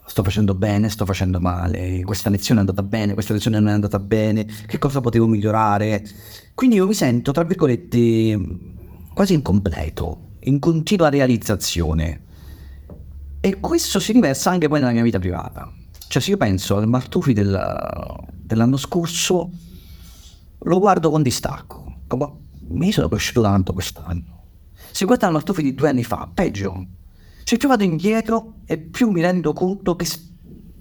Sto 0.06 0.24
facendo 0.24 0.54
bene, 0.54 0.88
sto 0.88 1.04
facendo 1.06 1.38
male, 1.38 2.02
questa 2.02 2.30
lezione 2.30 2.58
è 2.58 2.64
andata 2.64 2.82
bene, 2.82 3.14
questa 3.14 3.32
lezione 3.32 3.60
non 3.60 3.68
è 3.68 3.72
andata 3.72 4.00
bene, 4.00 4.44
che 4.66 4.76
cosa 4.76 5.00
potevo 5.00 5.28
migliorare? 5.28 6.04
Quindi 6.52 6.76
io 6.76 6.86
mi 6.88 6.94
sento, 6.94 7.30
tra 7.30 7.44
virgolette, 7.44 8.36
quasi 9.14 9.34
incompleto, 9.34 10.30
in 10.40 10.58
continua 10.58 11.10
realizzazione. 11.10 12.22
E 13.40 13.60
questo 13.60 14.00
si 14.00 14.10
riversa 14.12 14.50
anche 14.50 14.66
poi 14.66 14.80
nella 14.80 14.90
mia 14.92 15.04
vita 15.04 15.20
privata. 15.20 15.72
Cioè, 16.10 16.20
se 16.20 16.30
io 16.30 16.36
penso 16.36 16.76
al 16.76 16.88
Martufi 16.88 17.32
del- 17.32 18.26
dell'anno 18.34 18.76
scorso, 18.76 19.48
lo 20.58 20.78
guardo 20.80 21.08
con 21.08 21.22
distacco. 21.22 21.98
Come, 22.08 22.32
mi 22.70 22.90
sono 22.90 23.08
cresciuto 23.08 23.42
tanto 23.42 23.72
quest'anno. 23.72 24.46
Se 24.90 25.04
guardo 25.04 25.26
al 25.26 25.32
Martufi 25.32 25.62
di 25.62 25.72
due 25.72 25.88
anni 25.88 26.02
fa, 26.02 26.28
peggio. 26.34 26.84
Se 27.44 27.56
più 27.56 27.68
vado 27.68 27.84
indietro 27.84 28.54
e 28.64 28.76
più 28.78 29.10
mi 29.10 29.20
rendo 29.20 29.52
conto 29.52 29.94
che, 29.94 30.04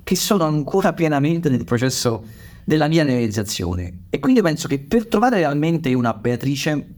che 0.04 0.16
sono 0.16 0.46
ancora 0.46 0.94
pienamente 0.94 1.48
nel 1.48 1.64
processo 1.64 2.24
della 2.64 2.88
mia 2.88 3.04
realizzazione. 3.04 4.06
E 4.10 4.18
quindi 4.18 4.42
penso 4.42 4.68
che 4.68 4.80
per 4.80 5.08
trovare 5.08 5.36
realmente 5.36 5.94
una 5.94 6.12
Beatrice 6.16 6.96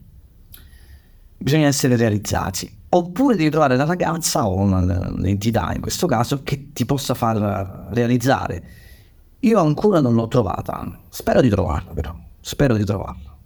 bisogna 1.37 1.67
essere 1.67 1.97
realizzati. 1.97 2.79
Oppure 2.93 3.37
devi 3.37 3.49
trovare 3.49 3.77
la 3.77 3.85
ragazza 3.85 4.45
o 4.45 4.65
l'entità 5.15 5.71
in 5.73 5.79
questo 5.79 6.07
caso 6.07 6.43
che 6.43 6.71
ti 6.73 6.85
possa 6.85 7.13
far 7.13 7.87
realizzare. 7.91 8.63
Io 9.39 9.59
ancora 9.59 10.01
non 10.01 10.13
l'ho 10.13 10.27
trovata. 10.27 10.99
Spero 11.07 11.39
di 11.39 11.47
trovarla, 11.47 11.93
però. 11.93 12.13
Spero 12.41 12.75
di 12.75 12.83
trovarla. 12.83 13.37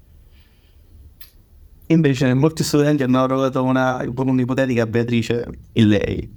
Invece 1.87 2.33
molti 2.33 2.63
studenti 2.63 3.03
hanno 3.03 3.23
trovato 3.27 3.63
una, 3.63 4.03
un'ipotetica 4.15 4.87
Beatrice 4.87 5.47
in 5.73 5.87
lei. 5.89 6.35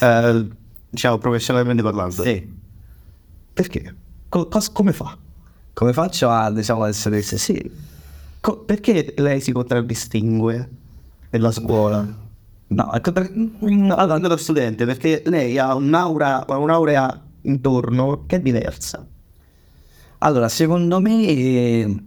Eh, 0.00 0.48
diciamo 0.90 1.16
professionalmente 1.16 1.82
parlando. 1.82 2.22
Perché? 3.54 3.96
Co- 4.28 4.48
cos- 4.48 4.70
come 4.70 4.92
fa? 4.92 5.16
Come 5.72 5.92
faccio 5.94 6.28
a 6.28 6.50
diciamo, 6.50 6.84
essere 6.84 7.22
sì? 7.22 7.70
Co- 8.40 8.58
perché 8.58 9.14
lei 9.16 9.40
si 9.40 9.52
contraddistingue 9.52 10.70
nella 11.30 11.50
scuola? 11.50 12.24
No, 12.68 12.92
ecco 12.92 13.12
Mm, 13.64 13.90
Allora, 13.92 14.18
nello 14.18 14.36
studente, 14.36 14.84
perché 14.84 15.22
lei 15.26 15.58
ha 15.58 15.74
un'aura, 15.74 16.46
ha 16.46 16.56
un'aurea 16.56 17.22
intorno 17.42 18.24
che 18.26 18.36
è 18.36 18.40
diversa. 18.40 19.06
Allora, 20.18 20.48
secondo 20.48 21.00
me 21.00 22.02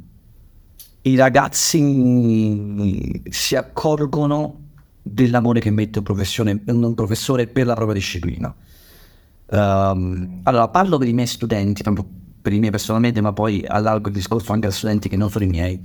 i 1.02 1.16
ragazzi 1.16 3.22
si 3.30 3.56
accorgono 3.56 4.68
dell'amore 5.02 5.60
che 5.60 5.72
mette 5.72 6.00
un, 6.00 6.94
professore 6.94 7.48
per 7.48 7.66
la 7.66 7.74
propria 7.74 7.96
disciplina. 7.96 8.54
Ehm, 9.52 10.42
allora, 10.44 10.68
parlo 10.68 10.98
per 10.98 11.08
i 11.08 11.14
miei 11.14 11.28
studenti, 11.28 11.84
per 12.42 12.54
i 12.54 12.60
miei 12.60 12.72
personalmente, 12.72 13.22
ma 13.22 13.32
poi 13.32 13.64
allargo 13.66 14.10
il 14.10 14.14
discorso 14.14 14.52
anche 14.52 14.68
a 14.68 14.72
studenti 14.72 15.08
che 15.08 15.18
non 15.18 15.30
sono 15.30 15.46
i 15.46 15.48
miei. 15.48 15.80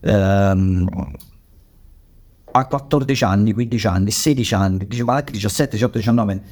Ehm, 0.00 0.88
a 2.52 2.66
14 2.66 3.24
anni, 3.24 3.52
15 3.52 3.86
anni, 3.86 4.10
16 4.10 4.54
anni, 4.54 4.86
17, 4.86 5.70
18, 5.72 5.98
19, 5.98 6.42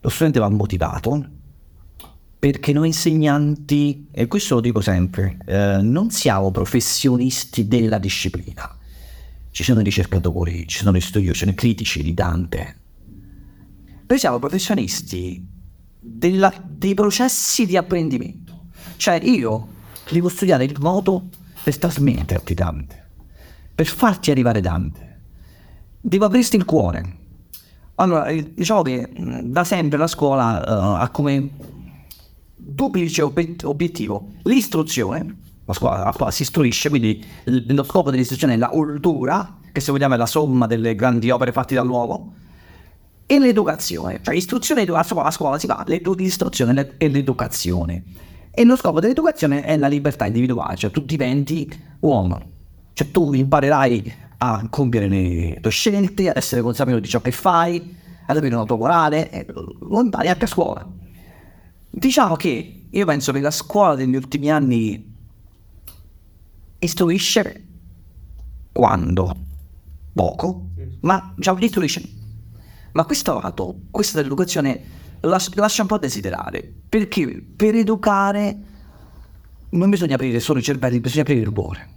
lo 0.00 0.08
studente 0.08 0.38
va 0.38 0.48
motivato 0.48 1.40
perché 2.42 2.72
noi 2.72 2.88
insegnanti, 2.88 4.08
e 4.10 4.26
questo 4.26 4.56
lo 4.56 4.60
dico 4.60 4.80
sempre, 4.80 5.38
eh, 5.46 5.78
non 5.80 6.10
siamo 6.10 6.50
professionisti 6.50 7.68
della 7.68 7.98
disciplina. 7.98 8.78
Ci 9.52 9.62
sono 9.62 9.78
i 9.78 9.84
ricercatori, 9.84 10.66
ci 10.66 10.78
sono 10.78 10.96
gli 10.96 11.00
studiosi, 11.00 11.34
ci 11.34 11.38
sono 11.38 11.52
i 11.52 11.54
critici 11.54 12.02
di 12.02 12.12
Dante. 12.14 12.76
Noi 14.08 14.18
siamo 14.18 14.40
professionisti 14.40 15.46
della- 16.00 16.52
dei 16.66 16.94
processi 16.94 17.64
di 17.64 17.76
apprendimento. 17.76 18.70
Cioè 18.96 19.20
io 19.22 19.68
devo 20.10 20.28
studiare 20.28 20.64
il 20.64 20.76
modo 20.80 21.28
per 21.62 21.78
trasmetterti 21.78 22.54
Dante, 22.54 23.08
per 23.72 23.86
farti 23.86 24.32
arrivare 24.32 24.60
Dante. 24.60 25.11
Devo 26.04 26.24
aprirti 26.24 26.56
il 26.56 26.64
cuore. 26.64 27.16
Allora, 27.94 28.32
diciamo 28.32 28.82
che 28.82 29.08
mh, 29.16 29.42
da 29.42 29.62
sempre 29.62 29.98
la 29.98 30.08
scuola 30.08 30.60
eh, 30.60 31.02
ha 31.02 31.08
come 31.10 31.50
duplice 32.56 33.22
obiet- 33.22 33.62
obiettivo 33.64 34.32
l'istruzione. 34.42 35.36
La 35.64 35.72
scuola, 35.74 36.12
la 36.18 36.30
si 36.32 36.42
istruisce, 36.42 36.88
quindi 36.88 37.24
lo 37.44 37.84
scopo 37.84 38.10
dell'istruzione 38.10 38.54
è 38.54 38.56
la 38.56 38.68
cultura, 38.68 39.58
che 39.70 39.80
se 39.80 39.92
vogliamo 39.92 40.14
è 40.14 40.16
la 40.16 40.26
somma 40.26 40.66
delle 40.66 40.96
grandi 40.96 41.30
opere 41.30 41.52
fatte 41.52 41.76
dall'uomo, 41.76 42.34
e 43.24 43.38
l'educazione. 43.38 44.18
Cioè 44.22 44.34
istruzione 44.34 44.80
e 44.80 44.84
educazione, 44.84 45.22
a 45.22 45.30
scuola 45.30 45.58
si 45.60 45.68
fa 45.68 45.84
l'edu- 45.86 46.18
l'istruzione 46.18 46.72
le- 46.72 46.94
e 46.98 47.08
l'educazione. 47.08 48.02
E 48.50 48.64
lo 48.64 48.74
scopo 48.74 48.98
dell'educazione 48.98 49.62
è 49.62 49.76
la 49.76 49.86
libertà 49.86 50.26
individuale, 50.26 50.74
cioè 50.74 50.90
tu 50.90 51.04
diventi 51.04 51.72
uomo. 52.00 52.50
Cioè 52.92 53.10
tu 53.12 53.32
imparerai 53.32 54.14
a 54.44 54.66
compiere 54.68 55.06
le 55.06 55.58
tue 55.60 55.70
scelte, 55.70 56.28
ad 56.28 56.36
essere 56.36 56.62
consapevole 56.62 57.00
di 57.00 57.08
ciò 57.08 57.20
che 57.20 57.30
fai, 57.30 57.96
ad 58.26 58.36
avere 58.36 58.56
una 58.56 58.64
tua 58.64 58.76
morale, 58.76 59.30
e 59.30 59.46
lo 59.48 60.00
impari 60.00 60.28
anche 60.28 60.44
a 60.46 60.48
scuola. 60.48 60.84
Diciamo 61.88 62.34
che 62.34 62.86
io 62.90 63.06
penso 63.06 63.30
che 63.30 63.40
la 63.40 63.52
scuola 63.52 63.94
degli 63.94 64.16
ultimi 64.16 64.50
anni 64.50 65.14
istruisce 66.80 67.66
quando? 68.72 69.36
Poco, 70.12 70.70
ma 71.02 71.32
diciamo 71.36 71.58
istruisce. 71.60 72.02
Ma 72.92 73.04
questo 73.04 73.40
lato, 73.40 73.82
questa 73.92 74.16
dell'educazione 74.16 74.80
las- 75.20 75.54
lascia 75.54 75.82
un 75.82 75.88
po' 75.88 75.94
a 75.94 76.00
desiderare, 76.00 76.68
perché 76.88 77.44
per 77.54 77.76
educare 77.76 78.58
non 79.70 79.88
bisogna 79.88 80.16
aprire 80.16 80.40
solo 80.40 80.58
i 80.58 80.62
cervelli, 80.62 80.98
bisogna 80.98 81.22
aprire 81.22 81.40
il 81.42 81.52
cuore. 81.52 81.91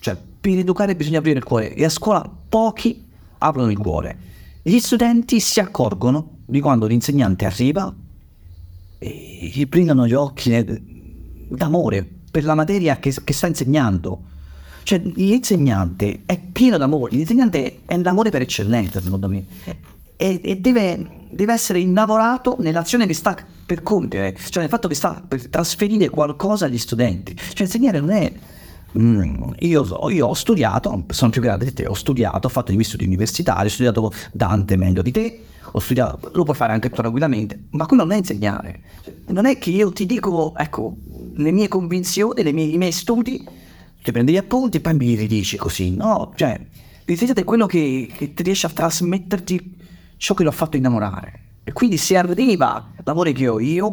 Cioè, 0.00 0.16
per 0.40 0.58
educare 0.58 0.96
bisogna 0.96 1.18
aprire 1.18 1.38
il 1.38 1.44
cuore 1.44 1.74
e 1.74 1.84
a 1.84 1.90
scuola 1.90 2.28
pochi 2.48 3.06
aprono 3.38 3.70
il 3.70 3.78
cuore. 3.78 4.18
Gli 4.62 4.78
studenti 4.78 5.40
si 5.40 5.60
accorgono 5.60 6.38
di 6.46 6.60
quando 6.60 6.86
l'insegnante 6.86 7.44
arriva 7.44 7.94
e 8.98 9.50
gli 9.52 9.66
brillano 9.66 10.06
gli 10.06 10.14
occhi 10.14 10.50
d'amore 11.48 12.08
per 12.30 12.44
la 12.44 12.54
materia 12.54 12.98
che, 12.98 13.14
che 13.22 13.32
sta 13.32 13.46
insegnando. 13.46 14.22
Cioè, 14.82 14.98
l'insegnante 14.98 16.22
è 16.24 16.38
pieno 16.40 16.78
d'amore, 16.78 17.14
l'insegnante 17.14 17.80
è 17.84 17.96
l'amore 17.98 18.30
per 18.30 18.40
eccellenza, 18.40 19.02
secondo 19.02 19.28
me. 19.28 19.44
E, 20.16 20.40
e 20.42 20.56
deve, 20.56 21.26
deve 21.30 21.52
essere 21.52 21.78
innamorato 21.80 22.56
nell'azione 22.60 23.06
che 23.06 23.14
sta 23.14 23.36
per 23.66 23.82
compiere, 23.82 24.34
cioè 24.48 24.62
nel 24.62 24.70
fatto 24.70 24.88
che 24.88 24.94
sta 24.94 25.22
per 25.26 25.48
trasferire 25.48 26.08
qualcosa 26.08 26.64
agli 26.64 26.78
studenti. 26.78 27.34
Cioè, 27.36 27.66
insegnare 27.66 28.00
non 28.00 28.10
è 28.10 28.32
Mm, 28.98 29.52
io, 29.60 30.08
io, 30.08 30.26
ho 30.26 30.34
studiato, 30.34 31.04
sono 31.08 31.30
più 31.30 31.40
grande 31.40 31.64
di 31.66 31.72
te, 31.72 31.86
ho 31.86 31.94
studiato, 31.94 32.48
ho 32.48 32.50
fatto 32.50 32.72
gli 32.72 32.82
studi 32.82 33.04
universitari, 33.04 33.66
ho 33.66 33.70
studiato 33.70 34.12
Dante 34.32 34.76
meglio 34.76 35.02
di 35.02 35.12
te, 35.12 35.44
studiato, 35.78 36.30
lo 36.34 36.42
puoi 36.42 36.56
fare 36.56 36.72
anche 36.72 36.90
tranquillamente, 36.90 37.66
ma 37.70 37.86
quello 37.86 38.02
non 38.02 38.12
è 38.12 38.18
insegnare. 38.18 38.82
Non 39.26 39.46
è 39.46 39.58
che 39.58 39.70
io 39.70 39.92
ti 39.92 40.06
dico, 40.06 40.54
ecco, 40.56 40.96
le 41.34 41.52
mie 41.52 41.68
convinzioni, 41.68 42.42
le 42.42 42.52
mie, 42.52 42.64
i 42.64 42.78
miei 42.78 42.92
studi, 42.92 43.46
ti 44.02 44.12
prendi 44.12 44.32
gli 44.32 44.36
appunti 44.36 44.78
e 44.78 44.80
poi 44.80 44.94
mi 44.94 45.14
ridici 45.14 45.56
così, 45.56 45.94
no? 45.94 46.32
Cioè, 46.34 46.60
l'insegnante 47.04 47.42
è 47.42 47.44
quello 47.44 47.66
che, 47.66 48.10
che 48.12 48.34
ti 48.34 48.42
riesce 48.42 48.66
a 48.66 48.70
trasmetterti 48.70 49.76
ciò 50.16 50.34
che 50.34 50.42
l'ho 50.42 50.50
fatto 50.50 50.76
innamorare. 50.76 51.40
E 51.62 51.72
quindi 51.72 51.96
se 51.96 52.16
arriva 52.16 52.92
l'amore 53.04 53.32
che 53.32 53.46
ho 53.46 53.60
io, 53.60 53.92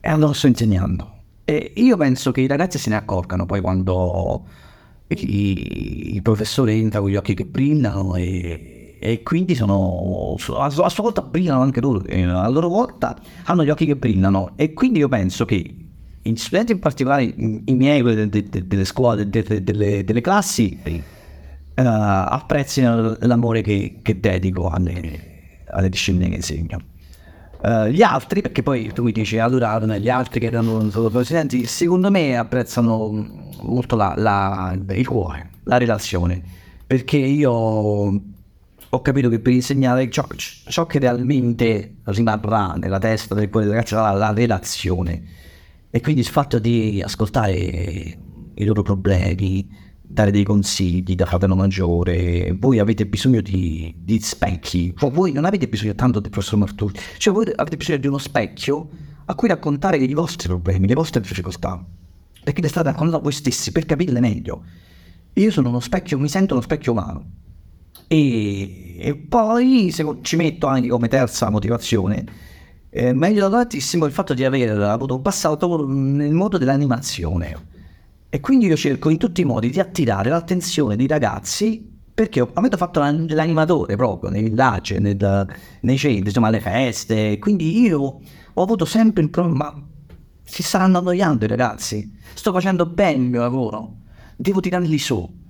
allora 0.00 0.32
sto 0.32 0.46
insegnando. 0.46 1.21
E 1.44 1.72
io 1.74 1.96
penso 1.96 2.30
che 2.30 2.40
i 2.40 2.46
ragazzi 2.46 2.78
se 2.78 2.90
ne 2.90 2.96
accorgano 2.96 3.46
poi 3.46 3.60
quando 3.60 4.44
i, 5.08 6.16
i 6.16 6.22
professori 6.22 6.78
entrano 6.78 7.04
con 7.04 7.12
gli 7.12 7.16
occhi 7.16 7.34
che 7.34 7.44
brillano 7.44 8.14
e, 8.14 8.96
e 9.00 9.22
quindi 9.22 9.54
sono 9.54 10.36
a, 10.56 10.64
a, 10.64 10.70
sua 10.70 11.02
volta 11.02 11.22
brillano 11.22 11.60
anche 11.60 11.80
loro, 11.80 12.04
a 12.08 12.48
loro 12.48 12.68
volta 12.68 13.18
hanno 13.44 13.64
gli 13.64 13.70
occhi 13.70 13.86
che 13.86 13.96
brillano 13.96 14.52
e 14.56 14.72
quindi 14.72 15.00
io 15.00 15.08
penso 15.08 15.44
che 15.44 15.76
gli 16.22 16.36
studenti 16.36 16.72
in 16.72 16.78
particolare, 16.78 17.24
i, 17.24 17.62
i 17.64 17.74
miei, 17.74 18.02
de, 18.02 18.28
de, 18.28 18.48
de, 18.48 18.66
delle 18.66 18.84
scuole, 18.84 19.28
delle, 19.28 20.04
delle, 20.04 20.20
classi, 20.20 20.78
uh, 20.84 21.00
apprezzino 21.74 23.16
l'amore 23.20 23.60
che, 23.62 23.98
che 24.02 24.20
dedico 24.20 24.68
alle, 24.68 25.64
alle 25.66 25.88
discipline 25.88 26.28
che 26.28 26.36
insegno. 26.36 26.78
Uh, 27.62 27.86
gli 27.86 28.02
altri, 28.02 28.40
perché 28.40 28.64
poi 28.64 28.92
tu 28.92 29.04
mi 29.04 29.12
dici 29.12 29.38
allora 29.38 29.78
gli 29.96 30.08
altri 30.08 30.40
che 30.40 30.46
erano 30.46 30.90
solo 30.90 31.10
presidenti, 31.10 31.64
secondo 31.66 32.10
me 32.10 32.36
apprezzano 32.36 33.50
molto 33.62 33.94
la, 33.94 34.14
la, 34.16 34.76
il 34.88 35.06
cuore, 35.06 35.50
la 35.62 35.76
relazione, 35.76 36.42
perché 36.84 37.18
io 37.18 37.52
ho 38.94 39.00
capito 39.00 39.28
che 39.28 39.38
per 39.38 39.52
insegnare 39.52 40.10
ciò, 40.10 40.26
ciò 40.36 40.86
che 40.86 40.98
realmente 40.98 41.98
rimarrà 42.02 42.74
nella 42.74 42.98
testa 42.98 43.36
del 43.36 43.48
cuore 43.48 43.66
dei 43.66 43.74
ragazzi 43.74 43.94
sarà 43.94 44.10
la 44.10 44.32
relazione. 44.32 45.22
E 45.88 46.00
quindi 46.00 46.22
il 46.22 46.26
fatto 46.26 46.58
di 46.58 47.00
ascoltare 47.00 47.54
i 47.54 48.64
loro 48.64 48.82
problemi, 48.82 49.68
dare 50.12 50.30
dei 50.30 50.44
consigli 50.44 51.14
da 51.14 51.24
fratello 51.24 51.56
maggiore, 51.56 52.54
voi 52.58 52.78
avete 52.78 53.06
bisogno 53.06 53.40
di, 53.40 53.94
di 53.96 54.20
specchi, 54.20 54.94
cioè, 54.96 55.10
voi 55.10 55.32
non 55.32 55.46
avete 55.46 55.68
bisogno 55.68 55.94
tanto 55.94 56.20
del 56.20 56.30
professor 56.30 56.58
Marturi, 56.58 56.98
cioè 57.16 57.32
voi 57.32 57.46
avete 57.54 57.78
bisogno 57.78 57.98
di 57.98 58.06
uno 58.08 58.18
specchio 58.18 58.88
a 59.24 59.34
cui 59.34 59.48
raccontare 59.48 59.96
i 59.96 60.12
vostri 60.12 60.48
problemi, 60.48 60.86
le 60.86 60.94
vostre 60.94 61.22
difficoltà, 61.22 61.82
perché 62.44 62.60
le 62.60 62.68
state 62.68 62.90
raccontando 62.90 63.22
voi 63.22 63.32
stessi 63.32 63.72
per 63.72 63.86
capirle 63.86 64.20
meglio. 64.20 64.64
Io 65.32 65.50
sono 65.50 65.70
uno 65.70 65.80
specchio, 65.80 66.18
mi 66.18 66.28
sento 66.28 66.52
uno 66.52 66.62
specchio 66.62 66.92
umano. 66.92 67.24
E, 68.06 68.96
e 68.98 69.14
poi 69.16 69.90
se 69.90 70.04
ci 70.20 70.36
metto 70.36 70.66
anche 70.66 70.88
come 70.88 71.08
terza 71.08 71.48
motivazione, 71.48 72.24
eh, 72.90 73.14
meglio 73.14 73.48
tantissimo 73.48 74.04
il 74.04 74.12
fatto 74.12 74.34
di 74.34 74.44
aver 74.44 74.78
avuto 74.78 75.14
un 75.14 75.22
passato 75.22 75.86
nel 75.88 76.34
modo 76.34 76.58
dell'animazione 76.58 77.70
e 78.34 78.40
quindi 78.40 78.64
io 78.64 78.76
cerco 78.76 79.10
in 79.10 79.18
tutti 79.18 79.42
i 79.42 79.44
modi 79.44 79.68
di 79.68 79.78
attirare 79.78 80.30
l'attenzione 80.30 80.96
dei 80.96 81.06
ragazzi 81.06 81.86
perché 82.14 82.40
avete 82.54 82.78
fatto 82.78 82.98
l'animatore 82.98 83.94
proprio 83.94 84.30
nei 84.30 84.42
villaggi, 84.42 84.98
nel, 84.98 85.46
nei 85.82 85.98
centri, 85.98 86.28
insomma 86.28 86.46
alle 86.46 86.60
feste. 86.60 87.38
Quindi 87.38 87.82
io 87.82 88.20
ho 88.54 88.62
avuto 88.62 88.86
sempre 88.86 89.22
il 89.22 89.28
problema, 89.28 89.70
ma 89.70 89.86
si 90.42 90.62
stanno 90.62 90.96
annoiando 90.96 91.44
i 91.44 91.48
ragazzi, 91.48 92.10
sto 92.32 92.52
facendo 92.54 92.86
bene 92.86 93.22
il 93.22 93.28
mio 93.28 93.40
lavoro, 93.40 93.96
devo 94.34 94.60
tirarli 94.60 94.98
su. 94.98 95.40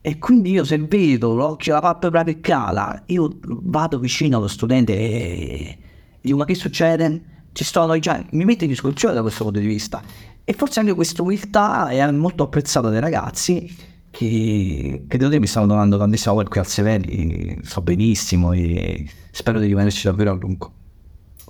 E 0.00 0.18
quindi 0.18 0.52
io 0.52 0.62
se 0.62 0.78
vedo 0.78 1.34
l'occhio, 1.34 1.74
la 1.74 1.80
palpebra 1.80 2.22
che 2.22 2.38
cala, 2.38 3.02
io 3.06 3.38
vado 3.42 3.98
vicino 3.98 4.36
allo 4.36 4.46
studente 4.46 4.96
e 4.96 5.78
dico 6.20 6.36
ma 6.36 6.44
che 6.44 6.54
succede? 6.54 7.24
Ci 7.50 7.64
sto 7.64 7.80
annoiando, 7.80 8.28
mi 8.30 8.44
metto 8.44 8.62
in 8.62 8.70
discussione 8.70 9.14
da 9.14 9.22
questo 9.22 9.42
punto 9.42 9.58
di 9.58 9.66
vista. 9.66 10.00
E 10.44 10.52
forse 10.52 10.80
anche 10.80 10.94
questa 10.94 11.22
umiltà 11.22 11.88
è 11.88 12.10
molto 12.10 12.42
apprezzata 12.42 12.88
dai 12.88 13.00
ragazzi 13.00 13.88
che, 14.10 15.04
che 15.06 15.16
devo 15.16 15.28
dire 15.28 15.40
mi 15.40 15.46
stanno 15.46 15.66
donando 15.66 15.96
tantissimo 15.96 16.34
quel 16.34 16.48
qui 16.48 16.60
al 16.60 16.66
Severi, 16.66 17.58
so 17.62 17.80
benissimo 17.80 18.52
e 18.52 19.08
spero 19.30 19.60
di 19.60 19.66
rimanerci 19.66 20.06
davvero 20.06 20.32
a 20.32 20.34
lungo. 20.34 20.72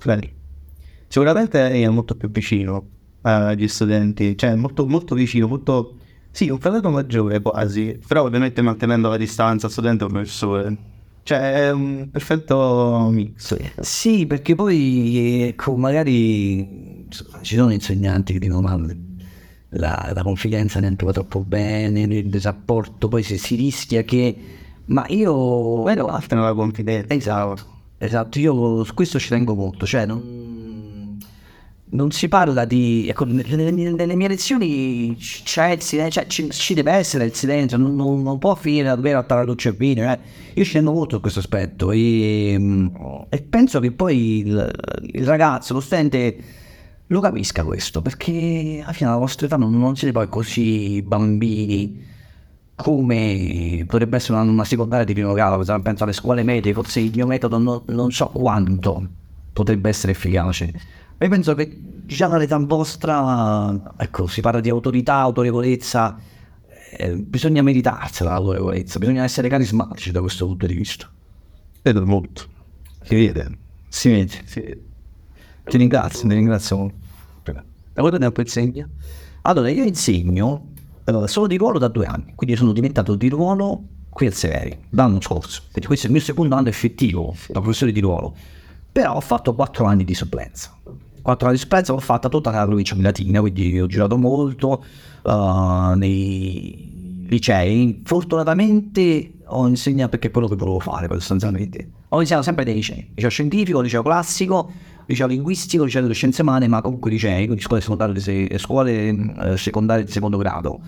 Bene. 0.03 0.33
Sicuramente 1.07 1.69
è 1.71 1.89
molto 1.89 2.15
più 2.15 2.29
vicino 2.29 2.87
agli 3.21 3.67
studenti, 3.67 4.37
cioè 4.37 4.55
molto, 4.55 4.87
molto 4.87 5.15
vicino, 5.15 5.47
molto... 5.47 5.97
Sì, 6.31 6.49
un 6.49 6.59
fratello 6.59 6.89
maggiore 6.91 7.41
quasi, 7.41 7.99
però 8.07 8.23
ovviamente 8.23 8.61
mantenendo 8.61 9.09
la 9.09 9.17
distanza 9.17 9.67
studente 9.67 10.05
e 10.05 10.07
professore. 10.07 10.77
Cioè 11.23 11.53
è 11.53 11.71
un 11.71 12.09
perfetto 12.11 13.09
mix. 13.11 13.57
Sì, 13.79 14.25
perché 14.25 14.55
poi 14.55 15.47
ecco, 15.49 15.75
magari 15.75 17.07
ci 17.41 17.55
sono 17.55 17.71
insegnanti 17.71 18.33
che 18.33 18.39
dicono 18.39 18.61
ma 18.61 18.79
la, 19.69 20.11
la 20.13 20.23
confidenza 20.23 20.79
ne 20.79 20.95
va 20.97 21.11
troppo 21.11 21.41
bene, 21.41 22.01
il 22.01 22.41
rapporto, 22.41 23.07
poi 23.07 23.23
se 23.23 23.37
si 23.37 23.55
rischia 23.55 24.03
che... 24.03 24.35
Ma 24.85 25.05
io... 25.07 25.81
Quello 25.81 26.07
altra 26.07 26.41
la 26.41 26.53
confidenza. 26.53 27.13
Esatto, 27.13 27.65
esatto, 27.97 28.39
io 28.39 28.83
su 28.83 28.93
questo 28.93 29.19
ci 29.19 29.29
tengo 29.29 29.55
molto, 29.55 29.85
cioè 29.85 30.05
non, 30.05 30.60
non 31.91 32.11
si 32.11 32.27
parla 32.27 32.65
di... 32.65 33.07
Ecco, 33.07 33.25
nelle, 33.25 33.71
nelle 33.71 34.15
mie 34.15 34.27
lezioni 34.27 35.15
c'è 35.17 35.71
il 35.71 35.81
silenzio, 35.81 36.21
cioè 36.21 36.29
ci, 36.29 36.49
ci, 36.51 36.73
deve 36.73 36.91
essere 36.91 37.25
il 37.25 37.33
silenzio, 37.33 37.77
non, 37.77 37.95
non, 37.95 38.21
non 38.21 38.37
può 38.37 38.55
finire 38.55 38.87
davvero 38.87 39.19
a 39.19 39.25
la 39.27 39.43
luce 39.43 39.69
e 39.69 39.71
vino, 39.73 40.09
eh. 40.11 40.19
io 40.53 40.65
tengo 40.65 40.93
molto 40.93 41.17
a 41.17 41.19
questo 41.19 41.39
aspetto 41.39 41.91
e, 41.91 42.53
e 43.29 43.41
penso 43.41 43.79
che 43.79 43.91
poi 43.91 44.39
il, 44.39 44.71
il 45.13 45.25
ragazzo, 45.25 45.73
lo 45.73 45.79
studente 45.79 46.37
lo 47.07 47.19
capisca 47.19 47.65
questo, 47.65 48.01
perché 48.01 48.81
alla 48.83 48.93
fine 48.93 49.09
alla 49.09 49.19
vostra 49.19 49.45
età 49.47 49.57
non, 49.57 49.77
non 49.77 49.97
siete 49.97 50.13
poi 50.13 50.29
così 50.29 51.01
bambini 51.01 52.09
come 52.73 53.83
potrebbe 53.85 54.15
essere 54.15 54.39
una, 54.39 54.49
una 54.49 54.63
secondaria 54.63 55.05
di 55.05 55.13
primo 55.13 55.33
grado, 55.33 55.61
penso 55.81 56.03
alle 56.03 56.13
scuole 56.13 56.43
medie, 56.43 56.73
forse 56.73 57.01
il 57.01 57.11
mio 57.13 57.27
metodo 57.27 57.57
non, 57.57 57.81
non 57.87 58.11
so 58.11 58.27
quanto 58.29 59.05
potrebbe 59.51 59.89
essere 59.89 60.13
efficace. 60.13 60.99
Io 61.21 61.29
penso 61.29 61.53
che 61.53 61.79
già 62.05 62.27
dall'età 62.27 62.57
vostra, 62.57 63.93
ecco, 63.97 64.25
si 64.25 64.41
parla 64.41 64.59
di 64.59 64.69
autorità, 64.69 65.15
autorevolezza, 65.15 66.17
eh, 66.93 67.15
bisogna 67.15 67.61
meritarsela 67.61 68.31
l'autorevolezza, 68.31 68.97
bisogna 68.97 69.23
essere 69.23 69.47
carismatici 69.47 70.11
da 70.11 70.19
questo 70.19 70.47
punto 70.47 70.65
di 70.65 70.73
vista. 70.73 71.07
Vedo 71.83 72.05
molto. 72.07 72.43
Si 73.03 73.13
vede, 73.13 73.57
si 73.87 74.09
vede, 74.09 74.41
si 74.45 74.59
vede. 74.59 74.83
Ti 75.63 75.77
ringrazio, 75.77 76.27
ti 76.27 76.33
ringrazio 76.33 76.77
molto. 76.77 76.95
Da 77.43 78.01
quanto 78.01 78.17
tempo 78.17 78.41
insegna? 78.41 78.89
Allora, 79.43 79.69
io 79.69 79.83
insegno 79.83 80.69
uh, 81.03 81.25
solo 81.27 81.47
di 81.47 81.57
ruolo 81.57 81.77
da 81.77 81.87
due 81.87 82.05
anni, 82.05 82.33
quindi 82.35 82.55
sono 82.55 82.71
diventato 82.71 83.15
di 83.15 83.29
ruolo 83.29 83.83
qui 84.09 84.25
al 84.25 84.33
Severi, 84.33 84.77
l'anno 84.89 85.21
scorso, 85.21 85.61
quindi 85.71 85.85
questo 85.85 86.05
è 86.05 86.09
il 86.09 86.15
mio 86.15 86.25
secondo 86.25 86.55
anno 86.55 86.69
effettivo 86.69 87.35
da 87.47 87.59
professore 87.59 87.91
di 87.91 87.99
ruolo, 87.99 88.35
però 88.91 89.15
ho 89.15 89.21
fatto 89.21 89.53
quattro 89.55 89.85
anni 89.85 90.03
di 90.03 90.13
supplenza. 90.13 90.77
Quattro 91.21 91.47
anni 91.47 91.55
di 91.55 91.61
supplenza 91.61 91.93
l'ho 91.93 91.99
fatta 91.99 92.29
tutta 92.29 92.51
nella 92.51 92.65
provincia 92.65 92.95
di 92.95 93.01
Latina, 93.01 93.39
quindi 93.39 93.79
ho 93.79 93.87
girato 93.87 94.17
molto 94.17 94.83
uh, 95.23 95.93
nei 95.95 97.25
licei. 97.27 98.01
Fortunatamente 98.03 99.33
ho 99.45 99.67
insegnato 99.67 100.09
perché 100.11 100.27
è 100.27 100.31
quello 100.31 100.47
che 100.47 100.55
volevo 100.55 100.79
fare 100.79 101.07
sostanzialmente. 101.09 101.89
Ho 102.09 102.19
insegnato 102.19 102.43
sempre 102.43 102.63
dei 102.65 102.73
licei, 102.73 103.11
liceo 103.13 103.29
scientifico, 103.29 103.81
liceo 103.81 104.01
classico, 104.01 104.71
liceo 105.05 105.27
linguistico, 105.27 105.83
liceo 105.83 106.01
delle 106.01 106.13
scienze 106.13 106.41
umane, 106.41 106.67
ma 106.67 106.81
comunque 106.81 107.11
licei, 107.11 107.45
quindi 107.45 107.61
scuole 107.61 107.81
secondarie, 107.81 108.57
scuole, 108.57 109.07
eh, 109.07 109.57
secondarie 109.57 110.03
di 110.03 110.11
secondo 110.11 110.37
grado. 110.37 110.79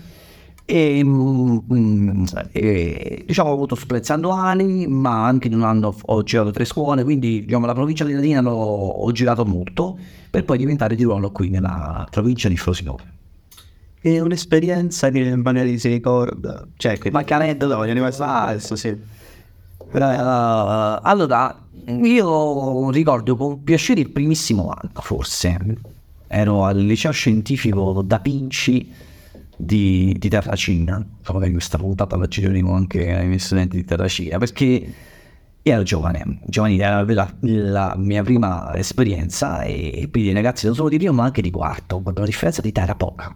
E, 0.66 1.04
mm, 1.04 2.24
e, 2.52 3.24
diciamo 3.26 3.50
ho 3.50 3.52
avuto 3.52 3.74
supplenza 3.74 4.14
annuali 4.14 4.86
ma 4.86 5.26
anche 5.26 5.48
in 5.48 5.54
un 5.54 5.62
anno 5.62 5.94
ho 6.00 6.22
girato 6.22 6.52
tre 6.52 6.64
scuole 6.64 7.04
quindi 7.04 7.44
diciamo 7.44 7.66
la 7.66 7.74
provincia 7.74 8.02
di 8.04 8.14
Latina 8.14 8.42
ho 8.42 9.12
girato 9.12 9.44
molto 9.44 9.98
per 10.30 10.44
poi 10.44 10.56
diventare 10.56 10.96
di 10.96 11.02
ruolo 11.02 11.30
qui 11.30 11.50
nella 11.50 12.06
provincia 12.10 12.48
di 12.48 12.56
Frosinone. 12.56 13.12
È 14.00 14.18
un'esperienza 14.18 15.10
che 15.10 15.36
magari 15.36 15.78
si 15.78 15.88
ricorda? 15.88 16.66
Cioè 16.76 16.98
che 16.98 17.10
manca 17.10 17.36
aneddoto 17.36 17.78
adesso 17.78 18.74
sì. 18.74 18.88
Uh, 18.88 18.98
allora 19.92 21.56
io 21.86 22.90
ricordo 22.90 23.36
con 23.36 23.62
piacere 23.62 24.00
il 24.00 24.10
primissimo 24.10 24.70
anno, 24.70 25.00
forse. 25.00 25.56
ero 26.26 26.64
al 26.64 26.78
liceo 26.78 27.12
scientifico 27.12 28.02
da 28.02 28.18
Vinci 28.18 28.92
di, 29.56 30.14
di 30.18 30.28
Terracina, 30.28 31.04
magari 31.32 31.52
questa 31.52 31.78
puntata 31.78 32.16
la 32.16 32.26
gireremo 32.26 32.72
anche 32.72 33.14
ai 33.14 33.26
miei 33.26 33.38
studenti 33.38 33.76
di 33.76 33.84
Terracina, 33.84 34.38
perché 34.38 34.94
io 35.66 35.72
ero 35.72 35.82
giovane, 35.82 36.40
giovanile, 36.44 36.84
era 36.84 37.04
la, 37.04 37.34
la 37.40 37.94
mia 37.96 38.22
prima 38.22 38.74
esperienza 38.76 39.62
e 39.62 40.08
quindi 40.10 40.30
i 40.30 40.34
ragazzi 40.34 40.66
non 40.66 40.74
solo 40.74 40.90
di 40.90 40.98
primo 40.98 41.14
ma 41.14 41.24
anche 41.24 41.40
di 41.40 41.50
quarto, 41.50 42.00
quando 42.00 42.20
la 42.20 42.26
differenza 42.26 42.60
di 42.60 42.68
età 42.68 42.82
era 42.82 42.94
poca. 42.94 43.34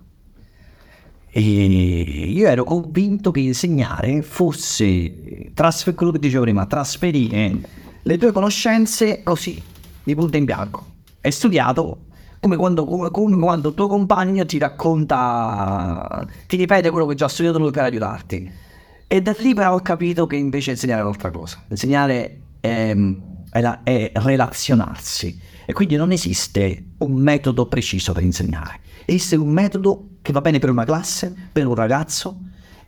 E 1.30 1.40
io 1.40 2.48
ero 2.48 2.64
convinto 2.64 3.30
che 3.30 3.40
insegnare 3.40 4.22
fosse, 4.22 5.52
trasfer- 5.54 5.96
quello 5.96 6.12
che 6.12 6.18
dicevo 6.18 6.42
prima, 6.42 6.66
trasferire 6.66 7.56
le 8.02 8.18
tue 8.18 8.32
conoscenze 8.32 9.22
così, 9.22 9.62
di 10.02 10.14
punto 10.14 10.36
in 10.36 10.44
bianco. 10.44 10.86
Hai 11.20 11.32
studiato 11.32 12.06
come 12.40 12.56
quando, 12.56 12.84
come, 12.84 13.10
come 13.10 13.36
quando 13.36 13.68
il 13.70 13.74
tuo 13.74 13.88
compagno 13.88 14.46
ti 14.46 14.58
racconta, 14.58 16.26
ti 16.46 16.56
ripete 16.56 16.90
quello 16.90 17.06
che 17.06 17.14
già 17.14 17.24
ha 17.26 17.28
studiato 17.28 17.58
lui 17.58 17.70
per 17.70 17.84
aiutarti. 17.84 18.52
E 19.06 19.22
da 19.22 19.34
lì 19.38 19.54
però 19.54 19.74
ho 19.74 19.80
capito 19.80 20.26
che 20.26 20.36
invece 20.36 20.72
insegnare 20.72 21.00
è 21.00 21.04
un'altra 21.04 21.30
cosa. 21.30 21.62
Insegnare 21.68 22.40
è, 22.60 22.94
è, 23.50 23.60
la, 23.60 23.82
è 23.82 24.12
relazionarsi. 24.14 25.40
E 25.64 25.72
quindi 25.72 25.96
non 25.96 26.12
esiste 26.12 26.84
un 26.98 27.14
metodo 27.14 27.66
preciso 27.66 28.12
per 28.12 28.22
insegnare. 28.22 28.80
Esiste 29.04 29.36
un 29.36 29.48
metodo 29.48 30.08
che 30.22 30.32
va 30.32 30.40
bene 30.40 30.58
per 30.58 30.70
una 30.70 30.84
classe, 30.84 31.34
per 31.50 31.66
un 31.66 31.74
ragazzo. 31.74 32.38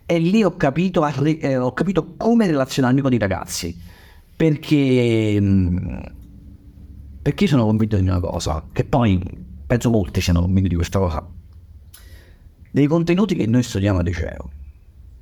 E 0.05 0.19
lì 0.19 0.43
ho 0.43 0.55
capito, 0.55 1.05
eh, 1.05 1.57
ho 1.57 1.73
capito 1.73 2.13
come 2.17 2.45
relazionarmi 2.47 3.01
con 3.01 3.13
i 3.13 3.17
ragazzi. 3.17 3.75
Perché, 4.35 5.39
perché 7.21 7.47
sono 7.47 7.65
convinto 7.65 7.97
di 7.97 8.07
una 8.07 8.19
cosa, 8.19 8.65
che 8.71 8.83
poi 8.83 9.21
penso 9.65 9.89
molti 9.89 10.21
siano 10.21 10.41
convinti 10.41 10.69
di 10.69 10.75
questa 10.75 10.99
cosa. 10.99 11.25
Dei 12.71 12.87
contenuti 12.87 13.35
che 13.35 13.45
noi 13.45 13.63
studiamo 13.63 13.99
al 13.99 14.05
liceo, 14.05 14.49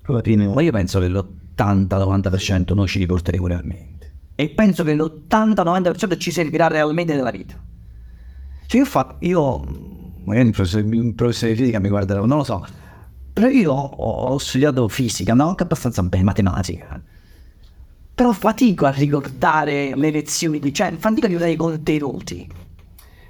ma 0.05 0.61
io 0.61 0.71
penso 0.71 0.99
che 0.99 1.07
l'80-90% 1.09 2.73
noi 2.73 2.87
ci 2.87 2.99
riporteremo 2.99 3.47
realmente. 3.47 4.13
E 4.35 4.49
penso 4.49 4.83
che 4.83 4.95
l'80-90% 4.95 6.17
ci 6.17 6.31
servirà 6.31 6.67
realmente 6.67 7.13
nella 7.13 7.31
vita. 7.31 7.61
Cioè 8.65 8.79
io, 8.79 8.85
fa, 8.85 9.17
io 9.19 9.59
magari 10.23 10.47
il 10.47 10.53
professore, 10.53 10.87
il 10.87 11.13
professore 11.13 11.51
di 11.51 11.57
fisica 11.57 11.79
mi 11.79 11.89
guarderà, 11.89 12.19
non 12.23 12.37
lo 12.37 12.43
so, 12.43 12.65
però 13.33 13.47
io 13.47 13.71
ho, 13.73 14.31
ho 14.31 14.37
studiato 14.37 14.87
fisica, 14.87 15.33
no? 15.33 15.49
Anche 15.49 15.63
abbastanza 15.63 16.01
bene, 16.03 16.23
matematica. 16.23 17.01
Però 18.19 18.33
fatico 18.33 18.85
a 18.85 18.89
ricordare 18.89 19.95
le 19.95 20.11
lezioni, 20.11 20.73
cioè 20.73 20.93
fatico 20.97 21.25
a 21.25 21.29
ricordare 21.29 21.53
i 21.53 21.55
contenuti. 21.55 22.45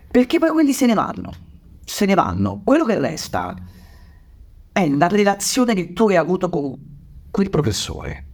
Perché 0.10 0.40
poi 0.40 0.50
quelli 0.50 0.74
se 0.74 0.88
ne 0.88 0.96
vanno. 0.96 1.32
Se 1.86 2.08
ne 2.08 2.16
vanno. 2.16 2.64
Quello 2.64 2.86
che 2.86 2.98
resta 2.98 3.56
è 4.72 4.90
la 4.90 5.08
relazione 5.08 5.76
che 5.76 5.94
tu 5.94 6.08
hai 6.08 6.16
avuto 6.16 6.50
con 6.50 6.76
quel 7.30 7.52
professore. 7.52 8.26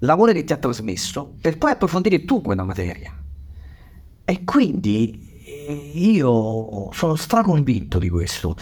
L'amore 0.00 0.32
che 0.32 0.42
ti 0.42 0.52
ha 0.52 0.56
trasmesso 0.56 1.36
per 1.40 1.58
poi 1.58 1.70
approfondire 1.70 2.24
tu 2.24 2.42
quella 2.42 2.64
materia. 2.64 3.16
E 4.24 4.42
quindi 4.42 5.44
eh, 5.46 5.92
io 5.94 6.90
sono 6.90 7.14
straconvinto 7.14 8.00
di 8.00 8.08
questo. 8.08 8.56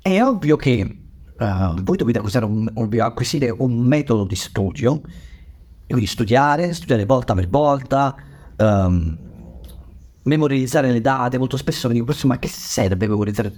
È 0.00 0.22
ovvio 0.22 0.56
che 0.56 1.00
uh, 1.38 1.82
voi 1.82 1.98
dovete 1.98 2.16
acquisire 2.16 2.46
un, 2.46 2.72
acquisire 2.98 3.50
un 3.50 3.76
metodo 3.76 4.24
di 4.24 4.36
studio, 4.36 5.02
quindi 5.88 6.06
studiare, 6.06 6.72
studiare 6.74 7.04
volta 7.04 7.34
per 7.34 7.48
volta, 7.48 8.14
um, 8.56 9.16
memorizzare 10.22 10.92
le 10.92 11.00
date. 11.00 11.38
Molto 11.38 11.56
spesso 11.56 11.88
mi 11.88 11.94
dico, 11.94 12.12
ma 12.26 12.38
che 12.38 12.48
serve 12.48 13.06
memorizzare? 13.06 13.52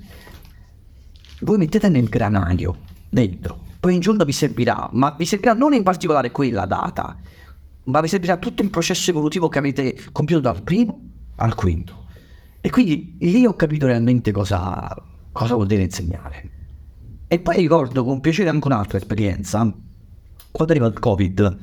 Voi 1.40 1.58
mettete 1.58 1.88
nel 1.88 2.08
granaio, 2.08 2.76
dentro, 3.08 3.68
poi 3.80 3.94
un 3.94 4.00
giorno 4.00 4.24
vi 4.24 4.32
servirà, 4.32 4.90
ma 4.92 5.14
vi 5.16 5.24
servirà 5.24 5.54
non 5.54 5.72
in 5.72 5.82
particolare 5.82 6.30
quella 6.30 6.66
data, 6.66 7.16
ma 7.84 8.00
vi 8.02 8.08
servirà 8.08 8.36
tutto 8.36 8.62
il 8.62 8.68
processo 8.68 9.10
evolutivo 9.10 9.48
che 9.48 9.58
avete 9.58 9.98
compiuto 10.12 10.42
dal 10.42 10.62
primo 10.62 11.00
al 11.36 11.54
quinto. 11.54 12.04
E 12.60 12.68
quindi 12.68 13.16
lì 13.20 13.46
ho 13.46 13.54
capito 13.54 13.86
realmente 13.86 14.32
cosa, 14.32 14.94
cosa 15.32 15.54
vuol 15.54 15.66
dire 15.66 15.82
insegnare. 15.82 16.50
E 17.26 17.38
poi 17.38 17.56
ricordo 17.56 18.04
con 18.04 18.20
piacere 18.20 18.50
anche 18.50 18.66
un'altra 18.66 18.98
esperienza. 18.98 19.60
Quando 20.50 20.72
arriva 20.72 20.88
il 20.88 20.98
Covid, 20.98 21.58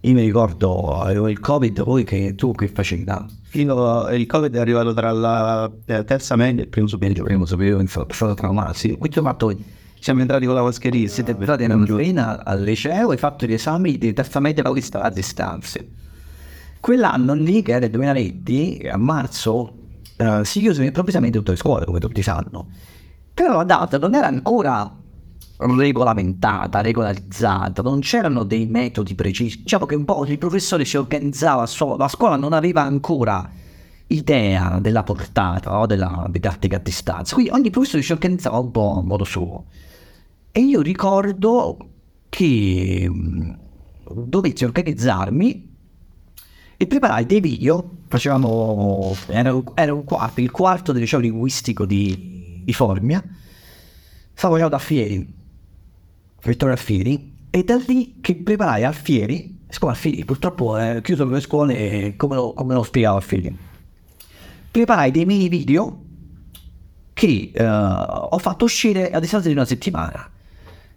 io 0.00 0.12
mi 0.12 0.20
ricordo, 0.22 1.00
avevo 1.00 1.28
il 1.28 1.40
Covid, 1.40 1.82
voi 1.82 2.04
che 2.04 2.34
tu 2.36 2.52
che 2.52 2.68
facevi? 2.68 3.04
Io, 3.52 4.08
il 4.10 4.26
Covid 4.26 4.54
è 4.54 4.58
arrivato 4.58 4.92
tra 4.94 5.10
la 5.10 5.70
terza 5.84 6.36
media 6.36 6.60
e 6.60 6.64
il 6.64 6.70
primo 6.70 6.86
superiore. 6.86 7.28
Primo 7.28 7.46
superiore, 7.46 7.86
sono 7.86 8.06
stato 8.10 8.34
traumato. 8.34 8.74
Sì. 8.74 8.96
Quindi 8.96 9.18
ho 9.18 9.22
fatto 9.22 9.56
siamo 9.98 10.20
entrati 10.20 10.46
con 10.46 10.54
la 10.54 10.62
mascherina. 10.62 11.08
Siete 11.08 11.32
entrati 11.32 11.64
in 11.64 11.72
mascherina 11.72 12.44
al 12.44 12.62
liceo 12.62 13.08
e 13.08 13.12
hai 13.12 13.18
fatto 13.18 13.46
gli 13.46 13.54
esami 13.54 13.98
di 13.98 14.12
terza 14.12 14.38
media 14.38 14.62
paulista 14.62 15.00
a 15.02 15.10
distanza. 15.10 15.80
Quell'anno 16.78 17.34
lì, 17.34 17.62
che 17.62 17.72
era 17.72 17.86
il 17.86 17.90
2020, 17.90 18.88
a 18.88 18.96
marzo, 18.96 19.76
uh, 20.18 20.44
si 20.44 20.60
chiusero 20.60 20.84
improvvisamente 20.84 21.38
tutte 21.38 21.52
le 21.52 21.56
scuole, 21.56 21.84
come 21.84 21.98
tutti 21.98 22.22
sanno. 22.22 22.68
Però 23.34 23.56
la 23.56 23.64
data 23.64 23.98
non 23.98 24.14
era 24.14 24.28
ancora 24.28 25.04
regolamentata, 25.58 26.80
regolarizzata, 26.80 27.82
non 27.82 28.00
c'erano 28.00 28.44
dei 28.44 28.66
metodi 28.66 29.14
precisi. 29.14 29.62
Diciamo 29.62 29.86
che 29.86 29.94
un 29.94 30.04
po' 30.04 30.24
il 30.26 30.38
professore 30.38 30.84
si 30.84 30.96
organizzava 30.96 31.66
solo, 31.66 31.96
la 31.96 32.08
scuola 32.08 32.36
non 32.36 32.52
aveva 32.52 32.82
ancora 32.82 33.50
idea 34.08 34.78
della 34.80 35.02
portata 35.02 35.70
no? 35.70 35.86
della 35.86 36.26
didattica 36.30 36.76
a 36.76 36.80
distanza. 36.80 37.34
Quindi 37.34 37.52
ogni 37.52 37.70
professore 37.70 38.02
si 38.02 38.12
organizzava 38.12 38.58
un 38.58 38.70
po' 38.70 38.98
a 38.98 39.02
modo 39.02 39.24
suo. 39.24 39.64
E 40.52 40.60
io 40.60 40.80
ricordo 40.80 41.76
che 42.28 43.06
mm, 43.08 43.50
dovetti 44.24 44.64
organizzarmi 44.64 45.74
e 46.78 46.86
preparai 46.86 47.24
dei 47.24 47.40
video, 47.40 47.98
facevamo, 48.06 49.14
era, 49.28 49.62
era 49.74 49.94
un 49.94 50.04
quarto, 50.04 50.40
il 50.40 50.50
quarto 50.50 50.92
del 50.92 51.00
liceo 51.00 51.18
linguistico 51.18 51.86
di, 51.86 52.62
di 52.64 52.72
Formia, 52.74 53.22
stavo 54.34 54.68
da 54.68 54.78
Fieri, 54.78 55.35
Vittorio 56.50 56.74
Alfieri, 56.74 57.34
e 57.50 57.64
da 57.64 57.76
lì 57.86 58.16
che 58.20 58.36
preparai 58.36 58.84
Alfieri, 58.84 59.64
siccome 59.68 59.92
Alfieri 59.92 60.24
purtroppo 60.24 60.76
è 60.76 61.00
chiuso 61.02 61.24
per 61.24 61.34
le 61.34 61.40
scuole, 61.40 62.14
come 62.16 62.34
lo, 62.34 62.52
come 62.52 62.74
lo 62.74 62.82
spiegavo 62.82 63.16
Alfieri, 63.16 63.56
preparai 64.70 65.10
dei 65.10 65.24
mini 65.24 65.48
video 65.48 66.02
che 67.12 67.52
uh, 67.54 67.62
ho 67.62 68.38
fatto 68.38 68.64
uscire 68.64 69.10
a 69.10 69.20
distanza 69.20 69.48
di 69.48 69.54
una 69.54 69.64
settimana. 69.64 70.30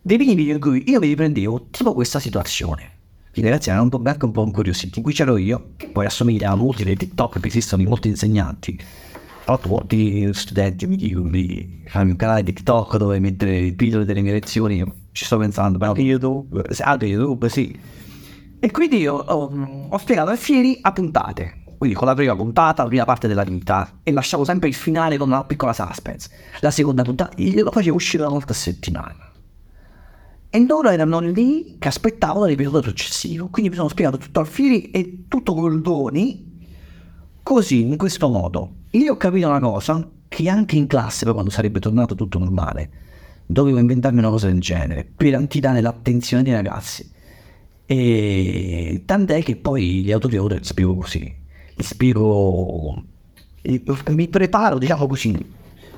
Dei 0.02 0.18
mini 0.18 0.36
video 0.36 0.56
in 0.56 0.62
cui 0.62 0.84
io 0.88 1.00
mi 1.00 1.08
riprendevo 1.08 1.68
tipo 1.72 1.94
questa 1.94 2.20
situazione 2.20 2.98
i 3.40 3.42
ragazzi 3.42 3.70
erano 3.70 3.84
un 3.84 3.90
po', 3.90 4.02
anche 4.04 4.26
un 4.26 4.32
po' 4.32 4.44
incuriositi, 4.44 4.98
in 4.98 5.04
cui 5.04 5.14
c'ero 5.14 5.38
io, 5.38 5.74
che 5.78 5.88
poi 5.88 6.06
assomiglia 6.06 6.52
a 6.52 6.56
molti 6.56 6.84
dei 6.84 6.96
TikTok 6.96 7.40
che 7.40 7.48
esistono 7.48 7.84
di 7.84 7.88
molti 7.88 8.08
insegnanti. 8.08 8.76
Tra 8.76 9.54
l'altro 9.54 9.70
molti 9.70 10.30
studenti 10.34 10.86
mi 10.88 10.96
dicono 10.96 11.30
di 11.30 11.82
farmi 11.86 12.12
un 12.12 12.18
canale 12.18 12.44
TikTok 12.44 12.98
dove 12.98 13.20
mettere 13.20 13.58
il 13.58 13.76
video 13.76 14.04
delle 14.04 14.22
mie 14.22 14.34
lezioni, 14.34 14.84
ci 15.12 15.26
sto 15.26 15.38
pensando, 15.38 15.78
però 15.78 15.96
YouTube, 15.96 16.64
ah, 16.80 16.98
YouTube, 17.00 17.50
sì. 17.50 17.78
E 18.60 18.72
quindi 18.72 18.98
io 18.98 19.16
ho, 19.16 19.88
ho 19.90 19.98
spiegato 19.98 20.32
ai 20.32 20.38
fieri 20.38 20.78
a 20.82 20.92
puntate, 20.92 21.64
quindi 21.78 21.96
con 21.96 22.08
la 22.08 22.14
prima 22.14 22.36
puntata, 22.36 22.84
la 22.84 22.90
prima 22.90 23.06
parte 23.06 23.28
della 23.28 23.44
vita, 23.44 24.00
e 24.04 24.12
lasciavo 24.12 24.44
sempre 24.44 24.68
il 24.68 24.74
finale 24.76 25.18
con 25.18 25.30
una 25.30 25.46
piccola 25.46 25.74
suspense. 25.74 26.30
La 26.60 26.72
seconda 26.72 27.04
puntata 27.04 27.34
glielo 27.36 27.72
facevo 27.72 27.96
uscire 27.96 28.24
una 28.24 28.34
volta 28.34 28.52
a 28.52 28.56
settimana. 28.56 29.32
E 30.52 30.66
loro 30.66 30.90
erano 30.90 31.20
lì 31.20 31.78
che 31.78 31.88
aspettavano 31.88 32.46
l'episodio 32.46 32.82
successivo. 32.82 33.50
Quindi 33.50 33.70
mi 33.70 33.78
sono 33.78 33.88
spiegato 33.88 34.18
tutto 34.18 34.40
al 34.40 34.48
fili 34.48 34.90
e 34.90 35.26
tutto 35.28 35.54
col 35.54 35.80
doni. 35.80 36.68
Così, 37.44 37.82
in 37.82 37.98
questo 37.98 38.28
modo. 38.30 38.74
Io 38.92 39.14
ho 39.14 39.18
capito 39.18 39.48
una 39.48 39.60
cosa, 39.60 40.10
che 40.28 40.50
anche 40.50 40.76
in 40.76 40.88
classe, 40.88 41.24
poi 41.26 41.34
quando 41.34 41.52
sarebbe 41.52 41.80
tornato 41.80 42.16
tutto 42.16 42.40
normale, 42.40 42.90
dovevo 43.52 43.80
inventarmi 43.80 44.20
una 44.20 44.30
cosa 44.30 44.46
del 44.46 44.60
genere, 44.60 45.04
per 45.04 45.34
antidanare 45.34 45.82
l'attenzione 45.82 46.44
dei 46.44 46.54
ragazzi. 46.54 47.10
E 47.88 49.02
tant'è 49.04 49.42
che 49.42 49.56
poi 49.56 50.04
gli 50.04 50.12
autori 50.12 50.38
ora 50.38 50.56
li 50.56 50.64
spiego 50.64 50.96
così. 50.96 51.36
Li 51.74 51.84
spiego... 51.84 53.04
Mi 54.10 54.28
preparo, 54.28 54.78
diciamo 54.78 55.08
così, 55.08 55.36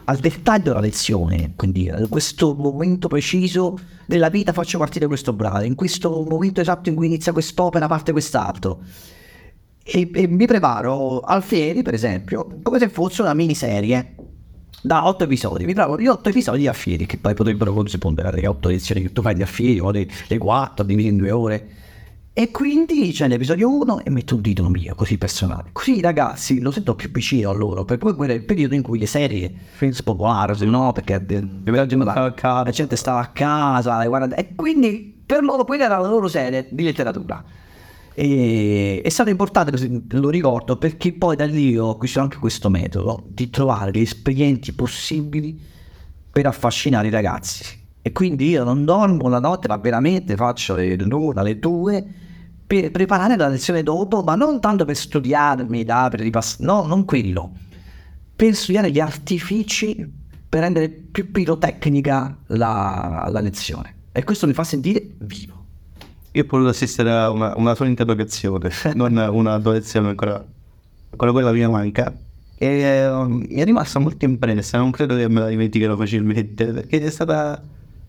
al 0.05 0.17
dettaglio 0.17 0.63
della 0.63 0.79
lezione, 0.79 1.51
quindi 1.57 1.87
in 1.87 2.07
questo 2.09 2.55
momento 2.55 3.09
preciso 3.09 3.77
della 4.05 4.29
vita 4.29 4.53
faccio 4.53 4.77
partire 4.77 5.07
questo 5.07 5.33
brano, 5.33 5.65
in 5.65 5.75
questo 5.75 6.25
momento 6.27 6.61
esatto 6.61 6.87
in 6.87 6.95
cui 6.95 7.07
inizia 7.07 7.33
quest'opera 7.33 7.87
parte 7.87 8.13
quest'altro. 8.13 8.79
E, 9.83 10.09
e 10.13 10.27
mi 10.27 10.45
preparo 10.45 11.19
al 11.19 11.43
Fieri, 11.43 11.81
per 11.81 11.95
esempio, 11.95 12.59
come 12.63 12.79
se 12.79 12.87
fosse 12.87 13.21
una 13.21 13.33
miniserie 13.33 14.15
da 14.81 15.07
otto 15.07 15.23
episodi. 15.23 15.65
Mi 15.65 15.73
preparo 15.73 15.99
gli 15.99 16.07
otto 16.07 16.29
episodi 16.29 16.59
di 16.59 16.67
Alfieri, 16.67 17.05
che 17.05 17.17
poi 17.17 17.33
potrebbero 17.33 17.73
corrispondere 17.73 18.29
alle 18.29 18.47
otto 18.47 18.69
lezioni 18.69 19.01
che 19.01 19.11
tu 19.11 19.21
fai 19.21 19.35
di 19.35 19.41
Alfieri, 19.41 19.79
o 19.79 19.91
le, 19.91 20.07
le 20.27 20.37
quattro, 20.37 20.83
divisi 20.85 21.09
in 21.09 21.17
due 21.17 21.31
ore. 21.31 21.67
E 22.33 22.49
quindi 22.49 23.11
c'è 23.11 23.27
l'episodio 23.27 23.69
1 23.69 24.05
e 24.05 24.09
metto 24.09 24.35
un 24.35 24.41
titolo 24.41 24.69
mio, 24.69 24.95
così 24.95 25.17
personale. 25.17 25.69
Così 25.73 25.97
i 25.97 26.01
ragazzi 26.01 26.61
lo 26.61 26.71
sento 26.71 26.95
più 26.95 27.11
vicino 27.11 27.49
a 27.49 27.53
loro, 27.53 27.83
perché 27.83 28.05
poi 28.05 28.15
quello 28.15 28.31
è 28.31 28.35
il 28.35 28.45
periodo 28.45 28.73
in 28.73 28.81
cui 28.81 28.99
le 28.99 29.05
serie 29.05 29.53
si 29.77 30.01
popolari, 30.01 30.65
no? 30.65 30.93
Perché 30.93 31.21
la, 31.27 32.33
la 32.63 32.71
gente 32.71 32.95
stava 32.95 33.19
a 33.19 33.27
casa, 33.27 34.01
e, 34.01 34.07
guarda, 34.07 34.35
e 34.35 34.55
quindi 34.55 35.21
per 35.25 35.43
loro 35.43 35.65
quella 35.65 35.85
era 35.85 35.97
la 35.97 36.07
loro 36.07 36.29
serie 36.29 36.67
di 36.71 36.83
letteratura. 36.83 37.43
E 38.13 39.01
è 39.03 39.09
stato 39.09 39.29
importante, 39.29 40.03
lo 40.09 40.29
ricordo, 40.29 40.77
perché 40.77 41.13
poi 41.13 41.35
da 41.35 41.45
lì 41.45 41.77
ho 41.77 41.91
acquistato 41.91 42.25
anche 42.25 42.37
questo 42.37 42.69
metodo 42.69 43.23
di 43.27 43.49
trovare 43.49 43.91
gli 43.91 44.01
espedienti 44.01 44.73
possibili 44.73 45.59
per 46.31 46.45
affascinare 46.45 47.07
i 47.07 47.11
ragazzi. 47.11 47.79
E 48.01 48.11
quindi 48.11 48.49
io 48.49 48.63
non 48.63 48.83
dormo 48.83 49.29
la 49.29 49.39
notte, 49.39 49.67
ma 49.67 49.77
veramente 49.77 50.35
faccio 50.35 50.75
l'una, 50.77 51.41
le 51.41 51.59
due, 51.59 52.05
per 52.65 52.91
preparare 52.91 53.35
la 53.35 53.47
lezione 53.47 53.83
dopo, 53.83 54.23
ma 54.23 54.35
non 54.35 54.59
tanto 54.59 54.85
per 54.85 54.95
studiarmi, 54.95 55.83
da, 55.83 56.07
per 56.09 56.21
ripassare, 56.21 56.63
no, 56.65 56.83
non 56.85 57.05
quello, 57.05 57.51
per 58.35 58.55
studiare 58.55 58.91
gli 58.91 58.99
artifici 58.99 60.19
per 60.51 60.61
rendere 60.61 60.89
più 60.89 61.31
pirotecnica 61.31 62.37
la, 62.47 63.29
la 63.31 63.39
lezione. 63.39 63.95
E 64.11 64.25
questo 64.25 64.47
mi 64.47 64.53
fa 64.53 64.65
sentire 64.65 65.11
vivo. 65.19 65.60
Io 66.33 66.43
ho 66.43 66.47
voluto 66.47 66.69
assistere 66.69 67.11
a 67.11 67.29
una, 67.29 67.53
una 67.57 67.75
sola 67.75 67.89
interrogazione, 67.89 68.69
non 68.95 69.17
una 69.17 69.57
lezione 69.57 70.09
ancora, 70.09 70.43
ancora 71.09 71.31
quella 71.31 71.51
mia 71.51 71.69
manca. 71.69 72.13
E 72.57 73.07
uh, 73.07 73.27
mi 73.27 73.55
è 73.55 73.65
rimasta 73.65 73.99
molto 73.99 74.23
impressa, 74.23 74.77
non 74.77 74.91
credo 74.91 75.15
che 75.15 75.27
me 75.27 75.41
la 75.41 75.47
dimenticherò 75.47 75.97
facilmente, 75.97 76.65
perché 76.67 77.01
è 77.01 77.09
stata 77.09 77.61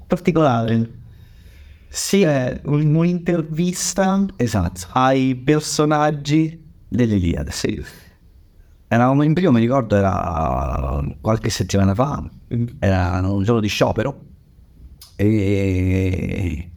particolare. 0.06 1.00
Sì, 1.88 2.22
è 2.22 2.61
un'intervista 2.64 4.24
esatto. 4.37 4.87
ai 4.92 5.35
personaggi 5.35 6.62
dell'Iliade. 6.88 7.50
Sì. 7.50 7.82
Eravamo 8.88 9.22
in 9.22 9.32
primo, 9.32 9.50
mi 9.52 9.61
ricordo, 9.61 9.96
era 9.96 11.02
qualche 11.20 11.50
settimana 11.50 11.94
fa, 11.94 12.22
mm. 12.54 12.66
era 12.78 13.20
un 13.24 13.42
giorno 13.42 13.61
di 13.61 13.68
sciopero 13.68 14.20
e, 15.16 16.70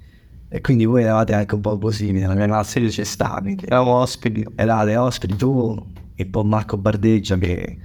e 0.48 0.62
quindi 0.62 0.86
voi 0.86 1.04
eravate 1.04 1.34
anche 1.34 1.56
un 1.56 1.62
po' 1.62 1.78
così, 1.78 2.12
nella 2.12 2.34
mia 2.34 2.46
classe 2.46 2.90
ci 2.90 3.04
stavi, 3.04 3.58
eravamo 3.66 3.96
ospiti, 3.96 4.46
eravate 4.56 4.96
ospiti 4.96 5.36
tu 5.36 5.94
e 6.16 6.26
poi 6.26 6.46
Marco 6.46 6.78
Bardeggia 6.78 7.38
che, 7.38 7.78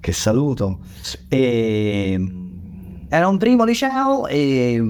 che 0.00 0.12
saluto. 0.12 0.80
E, 1.28 2.20
era 3.08 3.28
un 3.28 3.38
primo 3.38 3.64
liceo 3.64 4.26
e 4.26 4.82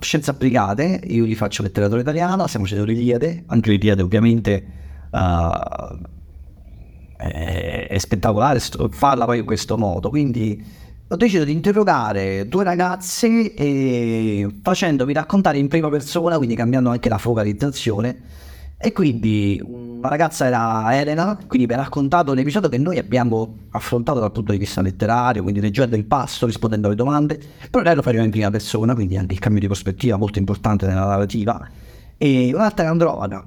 scienze 0.00 0.30
applicate, 0.30 1.00
io 1.04 1.24
gli 1.24 1.34
faccio 1.34 1.62
letteratura 1.62 2.00
italiana, 2.00 2.46
stiamo 2.46 2.64
facendo 2.64 2.86
l'Iliade, 2.86 3.44
anche 3.46 3.70
l'Iliade 3.70 4.02
ovviamente 4.02 4.66
uh, 5.10 5.98
è, 7.16 7.86
è, 7.88 7.98
spettacolare 7.98 8.60
farla 8.90 9.24
poi 9.24 9.40
in 9.40 9.44
questo 9.44 9.76
modo, 9.76 10.08
quindi 10.08 10.64
ho 11.12 11.16
deciso 11.16 11.42
di 11.42 11.50
interrogare 11.50 12.46
due 12.46 12.62
ragazze 12.62 13.52
e 13.52 14.46
facendomi 14.62 15.12
raccontare 15.12 15.58
in 15.58 15.66
prima 15.66 15.88
persona, 15.88 16.36
quindi 16.36 16.54
cambiando 16.54 16.88
anche 16.88 17.08
la 17.08 17.18
focalizzazione, 17.18 18.22
e 18.78 18.92
quindi 18.92 19.60
una 19.60 20.08
ragazza 20.08 20.46
era 20.46 20.96
Elena, 20.96 21.36
quindi 21.48 21.66
mi 21.66 21.72
ha 21.74 21.78
raccontato 21.78 22.30
un 22.30 22.38
episodio 22.38 22.68
che 22.68 22.78
noi 22.78 22.98
abbiamo 22.98 23.56
affrontato 23.70 24.20
dal 24.20 24.30
punto 24.30 24.52
di 24.52 24.58
vista 24.58 24.82
letterario, 24.82 25.42
quindi 25.42 25.60
leggendo 25.60 25.96
il 25.96 26.04
passo, 26.04 26.46
rispondendo 26.46 26.86
alle 26.86 26.94
domande, 26.94 27.40
però 27.68 27.82
lei 27.82 27.96
lo 27.96 28.02
faceva 28.02 28.22
in 28.22 28.30
prima 28.30 28.50
persona, 28.52 28.94
quindi 28.94 29.16
anche 29.16 29.34
il 29.34 29.40
cambio 29.40 29.62
di 29.62 29.66
prospettiva 29.66 30.16
molto 30.16 30.38
importante 30.38 30.86
nella 30.86 31.06
narrativa, 31.06 31.68
e 32.16 32.52
un'altra 32.54 32.84
era 32.84 32.92
Andromeda. 32.92 33.44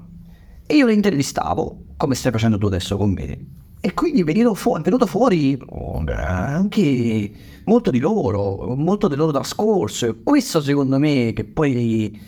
E 0.66 0.76
io 0.76 0.84
le 0.84 0.92
intervistavo, 0.92 1.84
come 1.96 2.14
stai 2.14 2.30
facendo 2.30 2.58
tu 2.58 2.66
adesso 2.66 2.98
con 2.98 3.10
me, 3.10 3.38
e 3.84 3.92
quindi 3.92 4.22
è 4.22 4.54
fu- 4.54 4.78
è 4.78 4.80
venuto 4.80 5.04
fuori 5.04 5.60
oh, 5.66 6.02
anche 6.06 7.30
molto 7.64 7.90
di 7.90 7.98
loro, 7.98 8.74
molto 8.74 9.08
del 9.08 9.18
loro 9.18 9.30
trascorso, 9.30 10.16
questo 10.24 10.62
secondo 10.62 10.98
me 10.98 11.34
che 11.34 11.44
poi 11.44 12.18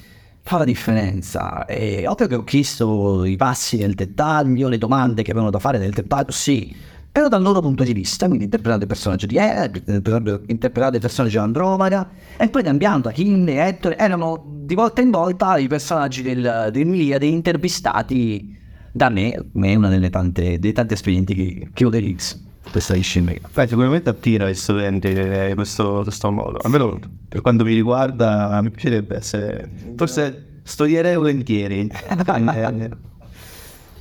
fa 0.43 0.59
la 0.59 0.65
differenza. 0.65 1.65
E 1.65 2.07
ovvio 2.07 2.27
che 2.27 2.35
ho 2.35 2.45
chiesto 2.45 3.25
i 3.25 3.37
passi 3.37 3.79
nel 3.79 3.95
dettaglio, 3.95 4.69
le 4.69 4.77
domande 4.77 5.23
che 5.23 5.31
avevano 5.31 5.51
da 5.51 5.59
fare 5.59 5.79
nel 5.79 5.93
dettaglio, 5.93 6.31
sì, 6.31 6.77
però 7.11 7.29
dal 7.29 7.41
loro 7.41 7.63
punto 7.63 7.85
di 7.85 7.95
vista, 7.95 8.27
quindi 8.27 8.45
interpretando 8.45 8.85
il 8.85 8.91
personaggio 8.91 9.25
di 9.25 9.39
Ed, 9.39 9.83
interpretando 9.87 10.97
il 10.97 11.01
personaggio 11.01 11.39
di 11.39 11.43
Andromeda, 11.43 12.11
e 12.37 12.51
poi 12.51 12.63
cambiando 12.63 13.09
Achille, 13.09 13.67
Ettore, 13.67 13.97
erano 13.97 14.45
di 14.47 14.75
volta 14.75 15.01
in 15.01 15.11
volta 15.11 15.57
i 15.57 15.69
personaggi 15.69 16.21
del, 16.21 16.69
del 16.71 16.85
Miliade 16.85 17.25
intervistati 17.25 18.56
da 18.97 19.11
me, 19.11 19.35
è 19.35 19.75
una 19.75 19.91
delle 19.91 20.09
tante, 20.09 20.59
dei 20.59 20.73
tanti 20.73 20.95
esperienzi 20.95 21.35
che, 21.35 21.69
che 21.75 21.85
ho 21.85 21.91
dell'X 21.91 22.45
questa 22.71 22.95
disciplina. 22.95 23.47
Beh, 23.53 23.69
sicuramente 23.69 24.09
attira 24.09 24.49
gli 24.49 24.55
studenti 24.55 25.09
eh, 25.09 25.53
questo, 25.55 26.01
questo 26.03 26.31
modo. 26.31 26.57
Almeno 26.63 26.99
per 27.29 27.43
quanto 27.43 27.63
mi 27.63 27.75
riguarda, 27.75 28.59
mi 28.63 28.71
piacerebbe 28.71 29.17
essere. 29.17 29.71
Forse 29.97 30.61
studierei 30.63 31.15
volentieri. 31.17 31.91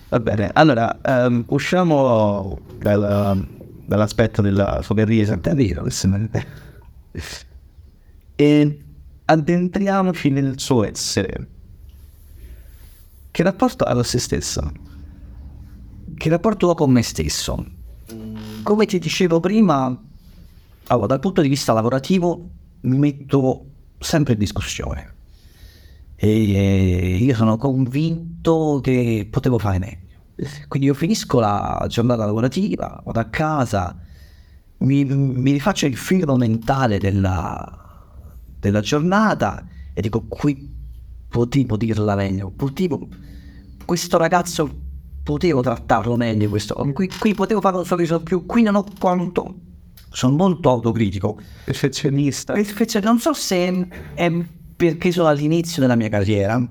Va 0.07 0.19
bene, 0.19 0.49
allora 0.53 0.97
um, 1.03 1.43
usciamo 1.47 2.57
dalla, 2.77 3.37
dall'aspetto 3.85 4.41
della 4.41 4.79
focherria 4.81 5.23
e 8.35 8.79
addentriamoci 9.25 10.29
nel 10.29 10.57
suo 10.57 10.85
essere. 10.85 11.47
Che 13.29 13.43
rapporto 13.43 13.83
ha 13.83 13.93
con 13.93 14.05
se 14.05 14.19
stesso? 14.19 14.71
Che 16.17 16.29
rapporto 16.29 16.67
ho 16.67 16.75
con 16.75 16.91
me 16.91 17.01
stesso? 17.01 17.83
come 18.65 18.87
ti 18.87 18.97
dicevo 18.97 19.39
prima, 19.39 19.95
allora, 20.87 21.05
dal 21.05 21.19
punto 21.19 21.41
di 21.41 21.47
vista 21.47 21.71
lavorativo 21.71 22.49
mi 22.81 22.97
metto 22.97 23.65
sempre 23.99 24.33
in 24.33 24.39
discussione. 24.39 25.13
E 26.15 27.17
io 27.17 27.35
sono 27.35 27.57
convinto 27.57 28.79
che 28.81 29.27
potevo 29.29 29.59
fare 29.59 29.77
meglio. 29.77 30.17
Quindi 30.67 30.87
io 30.87 30.95
finisco 30.95 31.39
la 31.39 31.85
giornata 31.87 32.25
lavorativa, 32.25 33.03
vado 33.05 33.19
a 33.19 33.25
casa, 33.25 33.95
mi, 34.79 35.05
mi 35.05 35.51
rifaccio 35.51 35.85
il 35.85 35.95
filo 35.95 36.35
mentale 36.35 36.97
della, 36.97 38.03
della 38.59 38.81
giornata 38.81 39.63
e 39.93 40.01
dico 40.01 40.25
qui 40.27 40.73
potevo 41.29 41.77
dirla 41.77 42.15
meglio, 42.15 42.49
potevo, 42.49 43.07
questo 43.85 44.17
ragazzo 44.17 44.84
potevo 45.25 45.61
trattarlo 45.61 46.15
meglio 46.15 46.47
questo, 46.49 46.75
qui, 46.93 47.09
qui 47.09 47.33
potevo 47.33 47.59
fare 47.59 47.77
un 47.77 47.85
sorriso 47.85 48.21
più, 48.21 48.45
qui 48.45 48.61
non 48.61 48.75
ho 48.75 48.85
quanto, 48.99 49.55
sono 50.11 50.35
molto 50.35 50.69
autocritico, 50.69 51.39
perfezionista. 51.63 52.53
Perfezionista, 52.53 53.09
non 53.09 53.19
so 53.19 53.33
se 53.33 53.87
è 54.13 54.45
perché 54.75 55.11
sono 55.11 55.27
all'inizio 55.27 55.81
della 55.81 55.95
mia 55.95 56.09
carriera, 56.09 56.57
uh, 56.57 56.67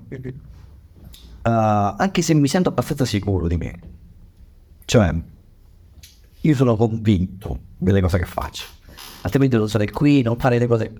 anche 1.43 2.21
se 2.21 2.33
mi 2.33 2.47
sento 2.47 2.69
abbastanza 2.69 3.03
sicuro 3.03 3.47
di 3.47 3.57
me, 3.57 3.79
cioè 4.85 5.13
io 6.39 6.55
sono 6.55 6.77
convinto 6.77 7.59
delle 7.77 7.99
cose 7.99 8.19
che 8.19 8.25
faccio, 8.25 8.63
altrimenti 9.23 9.57
non 9.57 9.67
sarei 9.67 9.89
qui, 9.89 10.21
non 10.21 10.37
fare 10.37 10.57
le 10.59 10.67
cose. 10.67 10.93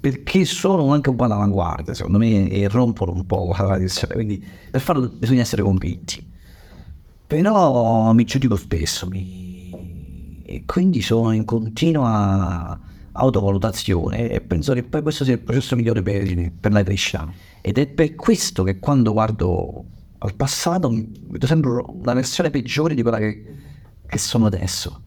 Perché 0.00 0.44
sono 0.44 0.92
anche 0.92 1.10
un 1.10 1.16
po' 1.16 1.24
all'avanguardia, 1.24 1.94
secondo 1.94 2.18
me, 2.18 2.48
e 2.48 2.66
rompono 2.68 3.12
un 3.12 3.24
po' 3.24 3.54
la 3.56 3.66
tradizione, 3.66 4.14
quindi 4.14 4.44
per 4.70 4.80
farlo 4.80 5.08
bisogna 5.08 5.42
essere 5.42 5.62
convinti. 5.62 6.27
Però 7.28 8.10
mi 8.14 8.24
giudico 8.24 8.56
spesso 8.56 9.06
mi... 9.06 10.40
e 10.46 10.62
quindi 10.64 11.02
sono 11.02 11.32
in 11.32 11.44
continua 11.44 12.80
autovalutazione 13.12 14.30
e 14.30 14.40
penso 14.40 14.72
che 14.72 14.82
poi 14.82 15.02
questo 15.02 15.24
sia 15.24 15.34
il 15.34 15.40
processo 15.40 15.76
migliore 15.76 16.00
per, 16.00 16.52
per 16.58 16.72
la 16.72 16.82
crescita. 16.82 17.30
Ed 17.60 17.76
è 17.76 17.86
per 17.86 18.14
questo 18.14 18.62
che 18.62 18.78
quando 18.78 19.12
guardo 19.12 19.84
al 20.20 20.34
passato 20.36 20.88
vedo 20.88 21.46
sempre 21.46 21.82
una 21.86 22.14
versione 22.14 22.48
peggiore 22.48 22.94
di 22.94 23.02
quella 23.02 23.18
che, 23.18 23.44
che 24.06 24.18
sono 24.18 24.46
adesso. 24.46 25.02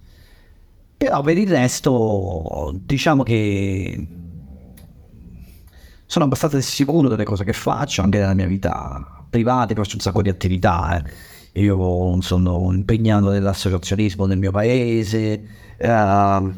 Però 0.98 1.22
per 1.22 1.40
il 1.40 1.50
resto 1.50 2.80
diciamo 2.86 3.24
che 3.24 4.08
sono 6.06 6.26
abbastanza 6.26 6.62
sicuro 6.62 7.08
delle 7.10 7.24
cose 7.24 7.44
che 7.44 7.54
faccio, 7.54 8.04
anche 8.04 8.20
nella 8.20 8.36
mia 8.36 8.46
vita 8.46 9.26
privata, 9.28 9.74
faccio 9.74 9.96
un 9.96 10.02
sacco 10.02 10.22
di 10.22 10.30
attività. 10.30 11.00
Eh 11.04 11.32
io 11.54 12.22
sono 12.22 12.72
impegnato 12.72 13.30
nell'associazionismo 13.30 14.26
nel 14.26 14.38
mio 14.38 14.52
paese, 14.52 15.44
eh, 15.78 16.52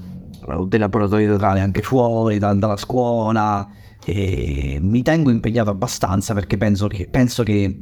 dei 0.67 0.79
laboratori 0.79 1.25
totali 1.25 1.60
anche 1.60 1.82
fuori, 1.82 2.38
da, 2.38 2.53
dalla 2.53 2.77
scuola, 2.77 3.67
e 4.06 4.77
mi 4.82 5.01
tengo 5.01 5.29
impegnato 5.29 5.69
abbastanza 5.69 6.34
perché 6.34 6.58
penso 6.58 6.88
che, 6.88 7.08
penso 7.10 7.43
che, 7.43 7.79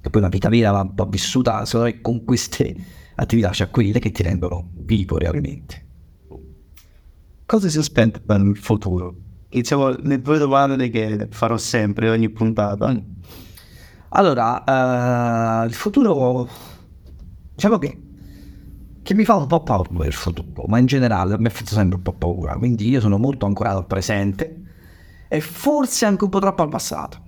che 0.00 0.10
poi 0.10 0.20
la 0.20 0.28
vita 0.28 0.48
vera 0.48 0.70
va, 0.70 0.90
va 0.92 1.04
vissuta 1.06 1.64
secondo 1.66 1.92
me 1.92 2.00
con 2.00 2.24
queste 2.24 2.74
attività, 3.16 3.50
cioè 3.50 3.70
quelle 3.70 3.98
che 3.98 4.10
ti 4.10 4.22
rendono 4.22 4.70
vivo 4.72 5.18
realmente. 5.18 5.82
Cosa 7.46 7.68
si 7.68 7.78
aspetta 7.78 8.20
per 8.24 8.40
il 8.40 8.56
futuro? 8.56 9.14
Iniziamo 9.50 9.90
le 9.90 10.20
due 10.20 10.38
domande 10.38 10.88
che 10.88 11.28
farò 11.30 11.56
sempre 11.58 12.08
ogni 12.08 12.30
puntata. 12.30 13.00
Allora, 14.16 14.62
eh, 15.64 15.66
il 15.66 15.74
futuro, 15.74 16.48
diciamo 17.52 17.78
che, 17.78 18.02
che 19.02 19.14
mi 19.14 19.24
fa 19.24 19.34
un 19.34 19.48
po' 19.48 19.64
paura 19.64 20.06
il 20.06 20.12
futuro, 20.12 20.66
ma 20.68 20.78
in 20.78 20.86
generale 20.86 21.34
a 21.34 21.38
me 21.38 21.50
fa 21.50 21.64
sempre 21.64 21.96
un 21.96 22.02
po' 22.02 22.12
paura, 22.12 22.56
quindi 22.56 22.88
io 22.88 23.00
sono 23.00 23.18
molto 23.18 23.44
ancorato 23.44 23.78
al 23.78 23.86
presente 23.86 24.62
e 25.26 25.40
forse 25.40 26.04
anche 26.04 26.22
un 26.22 26.30
po' 26.30 26.38
troppo 26.38 26.62
al 26.62 26.68
passato. 26.68 27.22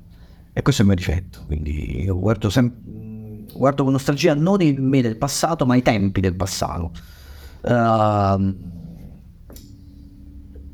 E 0.52 0.62
questo 0.62 0.82
è 0.82 0.84
il 0.84 0.92
mio 0.92 0.96
difetto, 0.96 1.40
quindi 1.46 2.04
io 2.04 2.16
guardo 2.20 2.50
sempre, 2.50 3.46
guardo 3.52 3.82
con 3.82 3.90
nostalgia 3.90 4.34
non 4.34 4.62
il 4.62 4.80
me 4.80 5.02
del 5.02 5.16
passato, 5.16 5.66
ma 5.66 5.74
i 5.74 5.82
tempi 5.82 6.20
del 6.20 6.36
passato. 6.36 6.92
Uh, 7.62 8.54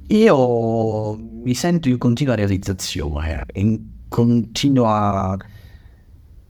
io 0.09 1.16
mi 1.16 1.55
sento 1.55 1.88
in 1.88 1.96
continua 1.96 2.35
realizzazione, 2.35 3.46
in 3.55 3.81
continua... 4.09 5.38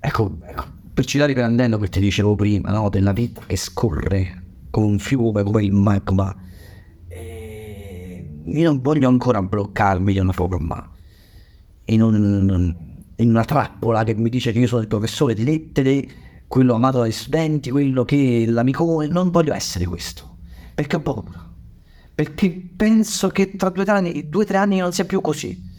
Ecco, 0.04 0.36
ecco 0.42 0.64
per 0.92 1.06
citare 1.06 1.32
riprendendo 1.32 1.78
quel 1.78 1.88
che 1.88 1.98
ti 1.98 2.04
dicevo 2.04 2.34
prima, 2.34 2.70
no? 2.70 2.88
della 2.90 3.12
vita 3.12 3.40
che 3.46 3.56
scorre 3.56 4.42
come 4.70 4.86
un 4.86 4.98
fiume, 4.98 5.42
come 5.42 5.64
il 5.64 5.72
magma. 5.72 6.34
E 7.08 8.28
io 8.44 8.64
non 8.64 8.80
voglio 8.82 9.08
ancora 9.08 9.40
bloccarmi 9.40 10.12
di 10.12 10.18
una 10.18 10.32
forma, 10.32 10.90
in, 11.86 12.02
un, 12.02 12.74
in 13.16 13.28
una 13.28 13.44
trappola 13.44 14.04
che 14.04 14.14
mi 14.14 14.28
dice 14.28 14.52
che 14.52 14.58
io 14.58 14.66
sono 14.66 14.82
il 14.82 14.88
professore 14.88 15.34
di 15.34 15.44
lettere, 15.44 16.08
quello 16.46 16.74
amato 16.74 16.98
dai 16.98 17.12
studenti, 17.12 17.70
quello 17.70 18.04
che 18.04 18.42
è 18.42 18.50
l'amico, 18.50 19.04
non 19.08 19.30
voglio 19.30 19.54
essere 19.54 19.86
questo, 19.86 20.36
perché 20.74 20.96
ho 20.96 21.00
paura 21.00 21.50
perché 22.14 22.50
penso 22.76 23.28
che 23.28 23.56
tra 23.56 23.70
due 23.70 23.84
o 23.84 24.44
tre 24.44 24.56
anni 24.58 24.78
non 24.78 24.92
sia 24.92 25.06
più 25.06 25.22
così. 25.22 25.70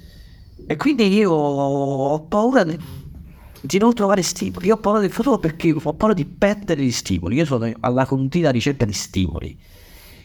E 0.66 0.76
quindi 0.78 1.08
io 1.14 1.32
ho 1.32 2.22
paura 2.22 2.64
di, 2.64 2.78
di 3.66 3.78
non 3.78 3.94
trovare 3.94 4.22
stimoli. 4.22 4.68
Io 4.68 4.76
ho 4.76 4.78
paura 4.78 5.00
del 5.00 5.12
futuro 5.12 5.38
perché 5.38 5.72
ho 5.72 5.94
paura 5.94 6.14
di 6.14 6.26
perdere 6.26 6.84
gli 6.84 6.92
stimoli. 6.92 7.36
Io 7.36 7.46
sono 7.46 7.72
alla 7.80 8.06
continua 8.06 8.52
ricerca 8.52 8.84
di 8.84 8.92
stimoli. 8.92 9.58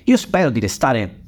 Io 0.05 0.17
spero 0.17 0.51
di 0.51 0.59
restare 0.59 1.21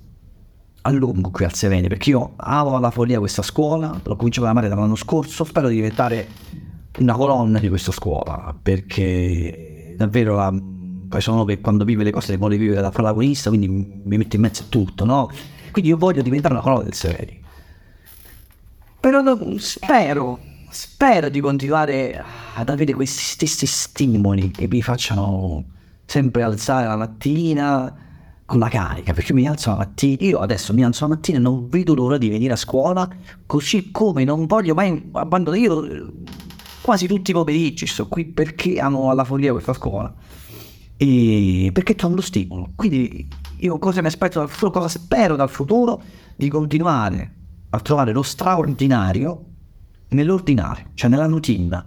a 0.82 0.90
lungo 0.90 1.30
qui 1.30 1.44
al 1.44 1.54
Serene 1.54 1.88
perché 1.88 2.10
io 2.10 2.32
amo 2.36 2.74
alla 2.74 2.90
follia 2.90 3.18
questa 3.18 3.42
scuola, 3.42 4.00
l'ho 4.02 4.16
cominciato 4.16 4.46
ad 4.46 4.52
amare 4.52 4.68
dall'anno 4.68 4.96
scorso, 4.96 5.44
spero 5.44 5.68
di 5.68 5.76
diventare 5.76 6.26
una 6.98 7.14
colonna 7.14 7.60
di 7.60 7.68
questa 7.68 7.92
scuola 7.92 8.54
perché 8.60 9.94
davvero 9.96 10.34
la 10.34 10.52
poi 11.10 11.20
sono 11.20 11.44
che 11.44 11.60
quando 11.60 11.84
vive 11.84 12.04
le 12.04 12.12
cose 12.12 12.30
le 12.30 12.38
vuole 12.38 12.56
vivere 12.56 12.80
da 12.80 12.90
protagonista, 12.90 13.48
quindi 13.48 13.68
mi 13.68 14.16
metto 14.16 14.36
in 14.36 14.42
mezzo 14.42 14.62
a 14.62 14.66
tutto, 14.68 15.04
no? 15.04 15.28
Quindi 15.72 15.90
io 15.90 15.96
voglio 15.96 16.22
diventare 16.22 16.54
una 16.54 16.62
colonna 16.62 16.84
del 16.84 16.94
Severi. 16.94 17.42
Però 19.00 19.20
no, 19.20 19.36
spero, 19.58 20.38
spero 20.70 21.28
di 21.28 21.40
continuare 21.40 22.24
ad 22.54 22.68
avere 22.68 22.92
questi 22.94 23.22
stessi 23.22 23.66
stimoli 23.66 24.50
che 24.50 24.68
mi 24.68 24.82
facciano 24.82 25.64
sempre 26.06 26.42
alzare 26.42 26.86
la 26.86 26.96
mattina 26.96 27.94
con 28.44 28.58
la 28.58 28.68
carica, 28.68 29.12
perché 29.12 29.32
mi 29.32 29.46
alzo 29.46 29.70
la 29.70 29.76
mattina, 29.76 30.16
io 30.20 30.38
adesso 30.38 30.72
mi 30.72 30.84
alzo 30.84 31.06
la 31.06 31.14
mattina 31.14 31.38
e 31.38 31.40
non 31.40 31.68
vedo 31.68 31.94
l'ora 31.94 32.18
di 32.18 32.28
venire 32.28 32.52
a 32.54 32.56
scuola, 32.56 33.08
così 33.46 33.90
come 33.92 34.24
non 34.24 34.46
voglio 34.46 34.74
mai 34.74 35.10
abbandonare, 35.12 35.62
io 35.62 36.12
quasi 36.80 37.06
tutti 37.06 37.30
i 37.30 37.34
pomeriggi 37.34 37.86
sto 37.86 38.08
qui 38.08 38.24
perché 38.24 38.80
amo 38.80 39.10
alla 39.10 39.24
follia 39.24 39.52
questa 39.52 39.72
scuola 39.72 40.12
e 40.96 41.70
perché 41.72 41.94
c'è 41.94 42.06
uno 42.06 42.20
stimolo. 42.20 42.72
Quindi 42.74 43.28
io 43.58 43.78
cosa 43.78 44.00
mi 44.00 44.08
aspetto 44.08 44.38
dal 44.38 44.48
futuro, 44.48 44.70
cosa 44.70 44.88
spero 44.88 45.36
dal 45.36 45.48
futuro? 45.48 46.02
Di 46.34 46.48
continuare 46.48 47.34
a 47.70 47.80
trovare 47.80 48.12
lo 48.12 48.22
straordinario 48.22 49.44
nell'ordinario, 50.10 50.86
cioè 50.94 51.10
nella 51.10 51.26
routine, 51.26 51.84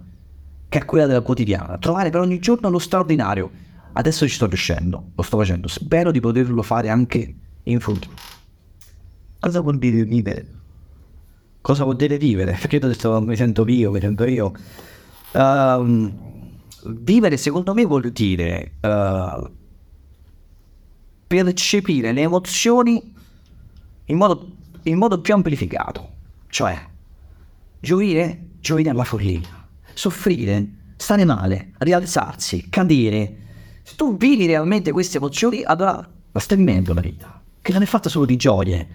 che 0.68 0.78
è 0.78 0.84
quella 0.84 1.06
della 1.06 1.20
quotidiana. 1.20 1.78
Trovare 1.78 2.10
per 2.10 2.20
ogni 2.20 2.38
giorno 2.38 2.68
lo 2.68 2.78
straordinario. 2.78 3.50
Adesso 3.92 4.26
ci 4.26 4.34
sto 4.34 4.46
riuscendo, 4.46 5.10
lo 5.14 5.22
sto 5.22 5.38
facendo, 5.38 5.68
spero 5.68 6.10
di 6.10 6.20
poterlo 6.20 6.62
fare 6.62 6.88
anche 6.88 7.34
in 7.62 7.80
futuro. 7.80 8.14
Cosa 9.38 9.60
vuol 9.60 9.78
dire 9.78 10.04
vivere? 10.04 10.46
Cosa 11.60 11.84
vuol 11.84 11.96
dire 11.96 12.18
vivere? 12.18 12.52
Perché 12.60 12.76
adesso 12.76 13.20
mi 13.22 13.36
sento 13.36 13.64
io, 13.68 13.90
mi 13.90 14.00
sento 14.00 14.24
io. 14.24 14.52
Um, 15.32 16.12
vivere 16.86 17.36
secondo 17.36 17.72
me 17.72 17.84
vuol 17.84 18.10
dire 18.10 18.72
uh, 18.80 19.50
percepire 21.26 22.12
le 22.12 22.20
emozioni 22.20 23.14
in 24.06 24.16
modo, 24.16 24.56
in 24.82 24.98
modo 24.98 25.20
più 25.20 25.34
amplificato, 25.34 26.08
cioè 26.48 26.92
gioire, 27.84 28.48
gioire 28.60 28.88
alla 28.88 29.04
follia, 29.04 29.68
soffrire, 29.92 30.68
stare 30.96 31.24
male, 31.24 31.72
rialzarsi, 31.78 32.68
cadere. 32.70 33.36
Se 33.82 33.94
tu 33.94 34.16
vivi 34.16 34.46
realmente 34.46 34.90
queste 34.90 35.18
emozioni, 35.18 35.62
allora 35.62 36.10
la 36.32 36.40
stai 36.40 36.56
vivendo 36.56 36.94
la 36.94 37.02
vita, 37.02 37.42
che 37.60 37.72
non 37.72 37.82
è 37.82 37.86
fatta 37.86 38.08
solo 38.08 38.24
di 38.24 38.36
gioie. 38.36 38.88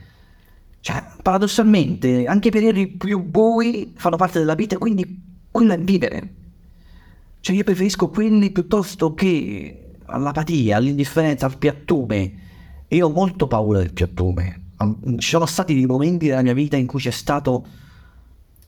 Cioè, 0.81 1.03
paradossalmente, 1.21 2.25
anche 2.25 2.47
i 2.47 2.51
periodi 2.51 2.87
più 2.87 3.21
bui 3.21 3.93
fanno 3.95 4.15
parte 4.15 4.39
della 4.39 4.55
vita, 4.55 4.77
quindi 4.77 5.21
quello 5.51 5.73
è 5.73 5.79
vivere. 5.79 6.33
Cioè 7.41 7.55
io 7.55 7.63
preferisco 7.63 8.09
quelli 8.09 8.49
piuttosto 8.49 9.13
che 9.13 9.91
all'apatia, 10.05 10.77
all'indifferenza, 10.77 11.45
al 11.45 11.57
piattume. 11.57 12.47
E 12.87 13.03
ho 13.03 13.09
molto 13.09 13.47
paura 13.47 13.79
del 13.79 13.93
piattume. 13.93 14.71
Ci 15.17 15.29
sono 15.29 15.45
stati 15.45 15.75
dei 15.75 15.85
momenti 15.85 16.27
della 16.27 16.41
mia 16.41 16.55
vita 16.55 16.75
in 16.75 16.87
cui 16.87 16.99
c'è 16.99 17.11
stato 17.11 17.67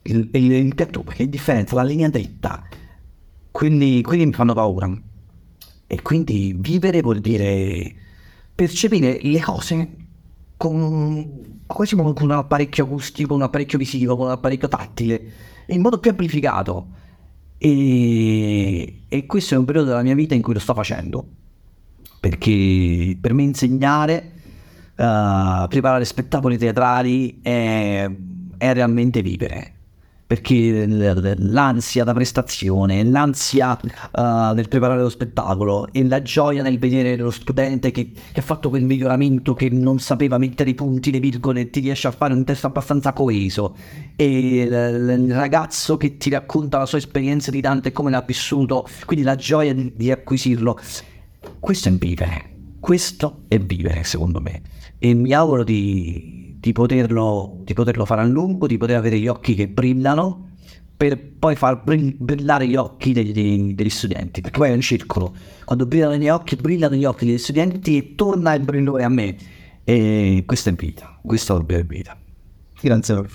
il, 0.04 0.30
il, 0.32 0.52
il 0.52 0.76
piattume, 0.76 1.14
l'indifferenza, 1.18 1.76
la 1.76 1.84
linea 1.84 2.10
dritta. 2.10 2.64
Quelli, 3.52 4.02
quelli 4.02 4.26
mi 4.26 4.34
fanno 4.34 4.54
paura. 4.54 4.90
E 5.88 6.02
quindi 6.02 6.56
vivere 6.58 7.02
vuol 7.02 7.20
dire 7.20 7.96
percepire 8.56 9.20
le 9.22 9.40
cose 9.42 9.96
con, 10.56 11.60
quasi 11.66 11.96
con 11.96 12.14
un 12.18 12.32
apparecchio 12.32 12.86
acustico, 12.86 13.34
un 13.34 13.42
apparecchio 13.42 13.78
visivo, 13.78 14.16
con 14.16 14.28
un 14.28 14.32
apparecchio 14.32 14.68
tattile, 14.68 15.32
in 15.68 15.82
modo 15.82 16.00
più 16.00 16.12
amplificato 16.12 16.88
e, 17.58 19.02
e, 19.08 19.26
questo 19.28 19.54
è 19.54 19.58
un 19.58 19.66
periodo 19.66 19.90
della 19.90 20.02
mia 20.02 20.16
vita 20.16 20.34
in 20.34 20.42
cui 20.42 20.54
lo 20.54 20.60
sto 20.60 20.74
facendo, 20.74 21.24
perché 22.20 23.18
per 23.20 23.34
me 23.34 23.44
insegnare, 23.44 24.32
uh, 24.96 25.68
preparare 25.68 26.06
spettacoli 26.06 26.58
teatrali 26.58 27.40
è, 27.42 28.10
è 28.58 28.74
realmente 28.74 29.22
vivere 29.22 29.74
perché 30.32 30.86
l'ansia 30.88 32.06
da 32.06 32.14
prestazione, 32.14 33.04
l'ansia 33.04 33.78
uh, 33.82 34.54
nel 34.54 34.70
preparare 34.70 35.02
lo 35.02 35.10
spettacolo 35.10 35.90
e 35.92 36.08
la 36.08 36.22
gioia 36.22 36.64
nel 36.64 36.80
vedere 36.80 37.18
lo 37.18 37.32
studente 37.32 37.92
che, 37.92 38.14
che, 38.14 38.40
ha 38.40 38.42
fatto 38.42 38.70
quel 38.70 38.86
miglioramento 38.86 39.54
che 39.54 39.68
non 39.70 40.00
sapeva 40.00 40.38
mettere 40.38 40.70
i 40.70 40.74
punti, 40.74 41.12
le 41.12 41.20
virgole, 41.20 41.70
ti 41.70 41.82
riesce 41.82 42.08
a 42.08 42.12
fare 42.12 42.34
un 42.34 42.46
testo 42.46 42.68
abbastanza 42.68 43.12
coeso 43.12 43.76
e 44.16 44.66
l- 44.70 45.26
il 45.26 45.34
ragazzo 45.34 45.98
che 45.98 46.16
ti 46.16 46.30
racconta 46.30 46.78
la 46.78 46.86
sua 46.86 47.00
esperienza 47.00 47.52
di 47.52 47.60
Dante 47.60 47.90
e 47.90 47.92
come 47.92 48.10
l'ha 48.10 48.24
vissuto, 48.26 48.88
quindi 49.04 49.26
la 49.26 49.36
gioia 49.36 49.74
di, 49.74 49.92
di 49.94 50.12
acquisirlo. 50.12 50.80
Questo 51.60 51.90
è 51.90 51.92
vivere, 51.92 52.52
questo 52.80 53.42
è 53.50 53.60
vivere 53.60 54.06
secondo 54.06 54.40
me 54.40 54.62
e 54.98 55.14
mi 55.14 55.34
auguro 55.34 55.66
di 55.66 56.51
di 56.62 56.74
poterlo, 56.74 57.58
di 57.64 57.74
poterlo 57.74 58.06
fare 58.06 58.22
a 58.22 58.26
lungo, 58.26 58.68
di 58.68 58.78
poter 58.78 58.98
avere 58.98 59.18
gli 59.18 59.28
occhi 59.28 59.56
che 59.56 59.68
brillano 59.68 60.50
per 60.96 61.20
poi 61.20 61.56
far 61.56 61.82
brillare 61.84 62.68
gli 62.68 62.76
occhi 62.76 63.14
degli, 63.14 63.74
degli, 63.74 63.90
studenti, 63.90 64.42
perché 64.42 64.60
poi 64.60 64.70
è 64.70 64.74
un 64.74 64.82
circolo. 64.82 65.34
Quando 65.66 65.88
brillano 65.88 66.16
gli 66.18 66.30
occhi, 66.30 66.56
brillano 66.56 66.94
gli 66.94 67.06
occhi 67.06 67.26
degli 67.26 67.40
studenti 67.40 67.98
e 67.98 68.14
torna 68.14 68.54
il 68.54 68.62
brillore 68.62 69.04
a 69.04 69.10
me. 69.10 69.36
E 69.84 70.44
questa 70.46 70.70
è 70.70 70.74
vita, 70.74 71.18
questa 71.24 71.58
è 71.58 71.84
vita. 71.84 72.16
Grazie, 72.80 73.26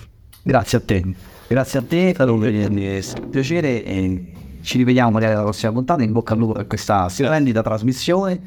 grazie 0.44 0.78
a 0.78 0.80
te. 0.80 1.14
Grazie 1.48 1.78
a 1.80 1.82
te, 1.82 2.10
è 2.10 2.14
stato 2.14 2.32
un 2.32 3.28
piacere 3.28 3.84
e 3.84 4.32
ci 4.60 4.78
rivediamo 4.78 5.10
magari 5.10 5.32
alla 5.32 5.42
prossima 5.42 5.72
puntata. 5.72 6.04
In 6.04 6.12
bocca 6.12 6.34
al 6.34 6.38
lupo 6.38 6.52
per 6.52 6.68
questa 6.68 7.08
splendida 7.08 7.62
trasmissione 7.62 8.40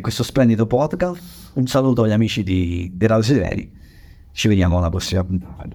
questo 0.00 0.22
splendido 0.22 0.66
podcast. 0.66 1.50
Un 1.54 1.66
saluto 1.66 2.04
agli 2.04 2.12
amici 2.12 2.42
di, 2.42 2.90
di 2.94 3.06
Radio 3.06 3.22
Severi 3.22 3.80
ci 4.32 4.48
vediamo 4.48 4.78
alla 4.78 4.90
prossima 4.90 5.22
puntata. 5.22 5.68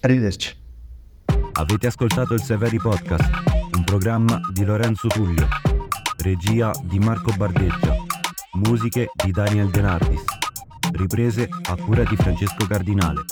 Arrivederci. 0.00 0.60
Avete 1.52 1.86
ascoltato 1.86 2.34
il 2.34 2.42
Severi 2.42 2.78
Podcast, 2.78 3.30
un 3.74 3.84
programma 3.84 4.40
di 4.52 4.64
Lorenzo 4.64 5.08
Tullio, 5.08 5.46
regia 6.18 6.72
di 6.82 6.98
Marco 6.98 7.32
Bardeggia, 7.36 7.94
musiche 8.54 9.10
di 9.24 9.30
Daniel 9.30 9.70
De 9.70 9.80
Nardis, 9.80 10.24
riprese 10.92 11.48
a 11.68 11.76
cura 11.76 12.02
di 12.04 12.16
Francesco 12.16 12.66
Cardinale. 12.66 13.24